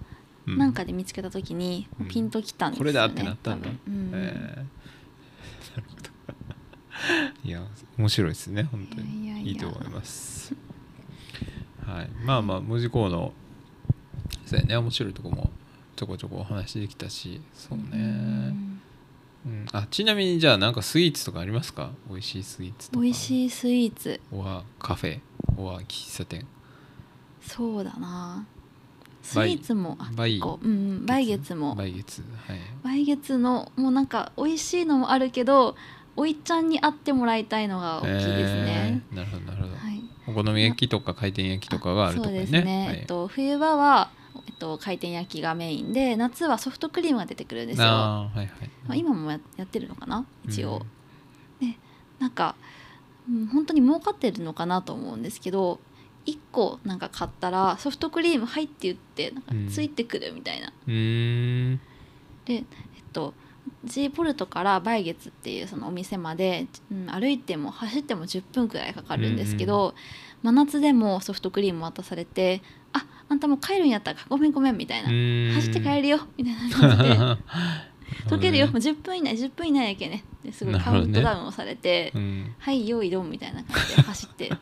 [0.48, 0.58] うん。
[0.58, 2.08] なんかで見つけた時にうん。
[2.08, 3.70] ピンときたんですよね、これだってなったんだ。
[3.70, 4.12] うん。
[4.14, 4.56] えー。
[4.56, 4.64] な
[5.78, 6.10] るほど。
[7.44, 7.62] いや
[7.98, 9.26] 面白いですね本当に。
[9.26, 10.56] いやいやいいと思います。
[11.86, 12.10] はい。
[12.24, 13.34] まあまあ文字工の
[14.46, 14.78] そうやね。
[14.78, 15.52] 面白いとこも
[15.96, 18.82] ちょこちょこお話できたしそうね、うん
[19.46, 21.92] うん、あちなみにじゃあなんかスイーツとかありますか？
[22.10, 23.04] 美味しいスイーツとか。
[23.04, 24.20] 美味しいスイーツ。
[24.32, 25.20] おはカフェ。
[25.56, 26.48] おは喫茶店。
[27.42, 28.46] そうだな。
[29.22, 30.60] スイーツもあ結構。
[30.64, 31.06] うんうん。
[31.06, 31.76] 来月も。
[31.78, 32.24] 来月。
[32.48, 33.04] はい。
[33.04, 35.76] 来月のもうなんか美味しいのもあるけど
[36.16, 39.18] おいちゃんに会ってもらいたいのが大きいですね、えー。
[39.18, 40.02] なるほどなるほど、はい。
[40.28, 42.34] お好み焼きとか回転焼きとかがあるとこね。
[42.34, 42.98] そうですね、はい。
[42.98, 44.10] えっと、冬場は、
[44.56, 48.70] と、回転焼きがメインで夏はソフトクリームが出てくるんですよ、あーはいはい。
[48.88, 50.26] まあ、今もややってるのかな？
[50.48, 50.82] 一応、
[51.62, 51.76] うん。
[52.20, 52.56] なんか、
[53.30, 55.80] うん、本当に儲かってるのかなと思うんですけど
[56.26, 61.80] 1個なんか買ったらソフトクリーム入って言ってなんかついてくるみたいな、うーん。
[62.46, 62.64] でえっ
[63.12, 63.34] と
[63.84, 69.96] G ポルトから梅月っていうそのお店まで、うん、歩いても走っても10分くらいかかるんですけど、
[70.44, 72.62] 真夏でもソフトクリーム渡されて
[73.30, 75.10] 「ああんたもう帰るんやったらごめんごめん」みたいな
[75.56, 77.16] 「走って帰るよ」みたいな感じで
[78.30, 78.68] 「溶けるよ。
[78.68, 82.56] もう10分以内10分以内やけね」ですごいカウントダウンをされて「うん。
[82.58, 84.58] はい用意ドン」みたいな感じで走って帰っ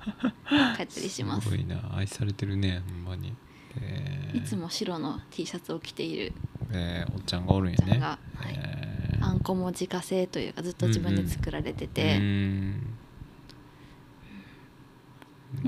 [0.73, 1.49] たりします。
[1.49, 1.81] すごいな。
[1.93, 3.33] 愛されてるねほんまに、
[3.81, 4.37] えー。
[4.37, 6.33] いつも白の T シャツを着ている。
[6.71, 7.99] えーおっちゃんがおるんやね。
[7.99, 8.17] は
[8.49, 9.23] いえー。
[9.23, 12.97] あんこも自家製というかずっと自分で作られてて、うーん。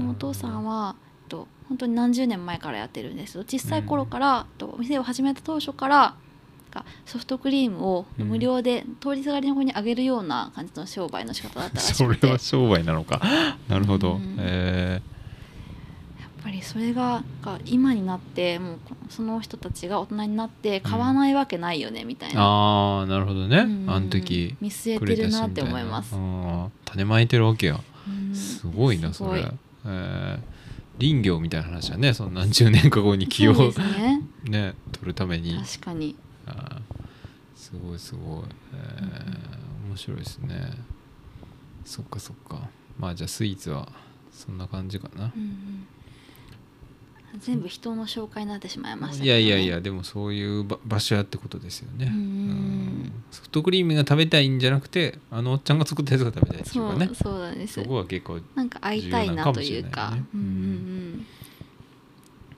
[0.09, 0.95] お父さんは
[1.27, 3.33] と本当に何十年前からやってるんです。
[3.33, 6.15] けど小さい頃から、えっとお店を始めた当初から
[6.71, 8.27] がソフトクリームをうん。
[8.27, 13.21] 無料で通りすがりの子にあげるような感じの商売の仕方だったらし それは商売なのか。
[13.67, 14.35] なるほど、うん。
[14.39, 15.01] え
[16.19, 18.77] やっぱりそれがが今になってもう
[19.09, 23.85] その人たちが大人になって買わないわけないよねみたいー、な、ああなるほどね、うん。
[23.89, 26.15] あの時見据えてるなって思います。
[26.85, 28.35] 種まいてるわけやうん。
[28.35, 29.51] すごいなそれ、
[29.85, 30.54] えー
[30.99, 32.13] 林業みたいな話はね。
[32.13, 33.73] その何十年か後に木をね。
[34.45, 35.57] ね取るために。
[35.57, 36.15] 確かに。
[36.45, 37.05] あー
[37.55, 38.43] すごいすごい、
[38.73, 40.71] えー面白いですね。
[41.85, 42.69] そっかそっか。
[42.99, 43.87] まあじゃあスイーツは
[44.31, 45.31] そんな感じかな。
[45.35, 45.87] うんうん
[47.39, 52.11] 全部人の紹介になってしまいましたいやいやいやでもそういうば場所やってことですよね。
[53.31, 57.09] ソフトクリームが食べたいんじゃなくてあのおっちゃんが作ったやつが食べたいっていうそうかね。
[57.13, 57.81] そうなんです。
[57.81, 60.13] そこは結構なんか会いたいなというか。
[60.33, 60.49] うんうんう
[61.17, 61.25] ん。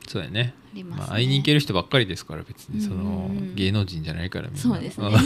[0.07, 0.53] そうやね。
[0.73, 4.61] ね、まあ、会いに行ける人ばっかりですから別にそのうん芸能人じゃないからみんな。
[4.61, 5.07] そうですね。
[5.07, 5.17] ん 芸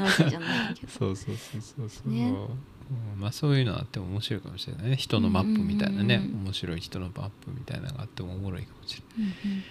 [0.00, 0.92] 能人じゃないけど。
[0.92, 2.30] そうそうそうそうそう、ね。
[2.30, 2.48] うん
[3.16, 4.96] まあそういうのあっても面白いかもしれないね。
[4.96, 6.38] 人のマップみたいなね、うんうんうん。
[6.38, 9.34] うん面白い人のマップみたいなのがあってもおもろいかもしれない。
[9.44, 9.62] うんうん。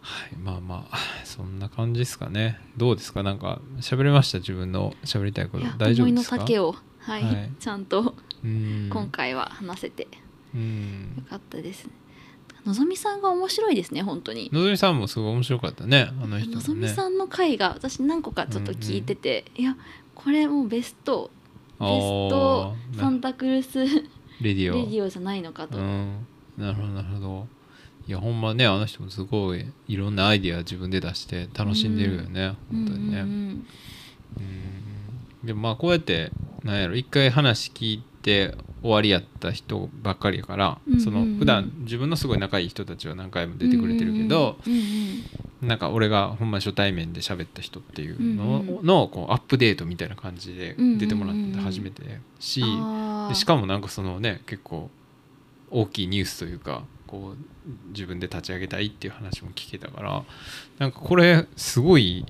[0.00, 2.58] はいまあまあそんな感じですかね。
[2.76, 3.22] どうですか？
[3.22, 4.38] なんか喋れました？
[4.38, 5.66] 自分の喋りたいこと。
[5.78, 6.36] 大丈夫ですか？
[6.36, 7.22] 思いの丈を、はい。
[7.22, 7.50] はい。
[7.58, 8.90] ちゃんとうん。
[8.92, 10.02] 今回は話せて。
[10.02, 10.08] よ
[10.54, 11.26] うん。
[11.28, 11.84] かったです。
[11.84, 11.92] ね。
[12.64, 14.48] のぞみさんが面白いですね本当に。
[14.52, 16.10] のぞみさんもすごい面白かったね。
[16.22, 16.54] あの人もね。
[16.54, 19.76] のぞみさんの回が私何個かちょっと聞いてて、いや
[20.14, 21.30] これもうベスト
[21.88, 23.86] トサンタクルスレ
[24.40, 24.74] レディオ。
[24.90, 25.78] ディオじゃないのかと。
[25.78, 26.26] うん。
[26.56, 27.46] なるほどなるほど。
[28.06, 33.28] いやほんまねあの人もすごいいろんなアイディア自分で出して楽しんでるよね、本当にね、うん。
[33.28, 33.64] うんうん。
[35.44, 36.32] でもまあこうやって
[36.64, 41.04] なんやろ一回話聞いて終わりやった人ばっかりやから、うんうんうん。
[41.04, 44.80] その普段自分のすごい仲いい人たちは何回も出てくれてるけど、うんうん
[45.62, 52.02] なんか俺がほんま初対面で喋った人っていうののこうアップデートみたいな感じで出てもらって初めて
[52.40, 52.62] し、
[53.28, 54.90] でしかもなんかそのね結構
[55.70, 60.24] 大きいニュースというかこう自分で立ち上げたいっていう話も聞けたから
[60.78, 62.26] なんかこれすごい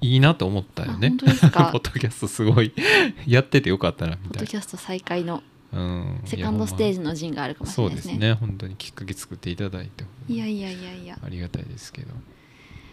[0.00, 1.12] いいなと思ったよね。
[1.20, 2.72] ポッドキャストすごい
[3.26, 5.42] やっててよかったなみたいポッドキャスト再開の
[5.72, 8.28] な、うん、セカンドステージジの陣があるかもしそうでれないですすね。
[8.28, 8.32] ね。
[8.34, 10.04] 本当にきっかけ作っていただいて。
[10.28, 11.18] いやいやいやいや。
[11.22, 12.12] ありがたいですけど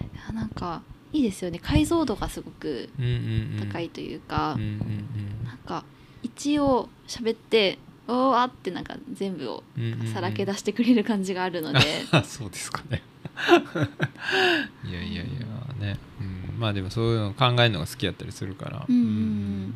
[0.02, 0.82] いやなんか
[1.14, 1.60] いいですよね。
[1.60, 3.68] 解像度がすごくうんうんうん。
[3.68, 5.84] 高いというか、うんうんなんか
[6.24, 10.02] 一応喋って「おーあ」ってなんか全部をうんうんうん。
[10.02, 11.80] うんさらけ出してくれる感じがあるので、
[12.12, 13.02] あ そうですかね。
[14.88, 15.46] いやいやいや
[15.80, 18.86] ね、うん、まあでもそういうの考えるのが好きやったりするから。
[18.88, 19.74] うんうんうん。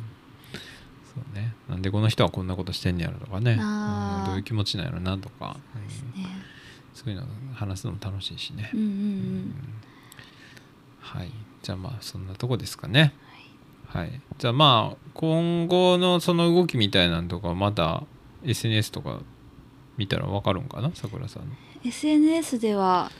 [1.14, 1.54] そうね。
[1.68, 4.26] なんでこの人はこんなことしてんねやろとかね、うん。
[4.26, 5.56] どういう気持ちなんやろなとか。
[6.14, 6.22] うん。
[6.22, 6.28] ね。
[6.94, 9.00] そういうの話すのも楽しいしね、うんうんううん
[9.40, 9.54] ん
[11.06, 11.30] はい。
[11.62, 13.14] じゃあまあそんなとこですかね。
[13.86, 14.20] はい。
[14.38, 18.02] じゃあまあ今後のその動きみたいなんとかまた
[18.44, 19.20] SNS とか
[19.96, 20.90] 見たら分かるんかな？
[20.94, 21.44] さくらさん。
[21.44, 21.48] の
[21.84, 23.10] SNS では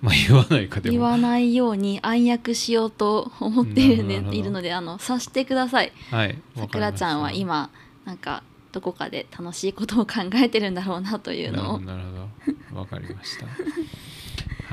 [0.00, 0.92] まあ言わないかでも。
[0.92, 4.36] 言わないように暗躍しようと思っている,、なるほど。
[4.36, 5.92] いるのであの察してください。
[6.10, 6.36] はい。
[6.56, 7.70] さくらちゃんは今
[8.04, 8.42] なんか
[8.72, 11.78] どこかで楽しいことを考えてるんだろうなというのを。
[11.80, 12.28] なるほどなる
[12.68, 12.80] ほど。
[12.80, 13.46] わかりました。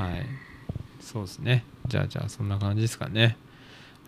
[0.02, 0.26] はい。
[1.00, 3.38] そうですねじゃあじゃあそんな感じですかね。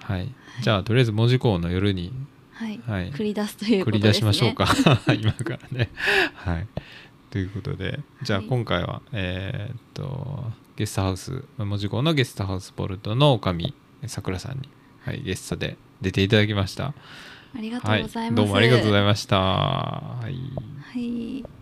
[0.01, 0.29] はい。
[0.61, 2.11] じゃあとりあえず文字工の夜に
[2.51, 3.11] はい、はい。
[3.11, 4.09] 繰り出すという繰りことですね。
[4.11, 4.67] 出しましょうか。
[5.13, 5.89] 今からね。
[6.35, 6.67] はい。
[7.29, 8.47] ということでじゃあはい。
[8.47, 13.73] 今回は、えーっとゲストハウス文字工のゲストハウスポルトの女
[14.03, 14.69] 将さくらさんに、
[15.03, 16.93] はい、ゲストで出ていただきました。
[17.55, 19.39] ありがとはいうございます、どうもありがとうございました。
[19.39, 20.35] はい。
[20.83, 21.56] はい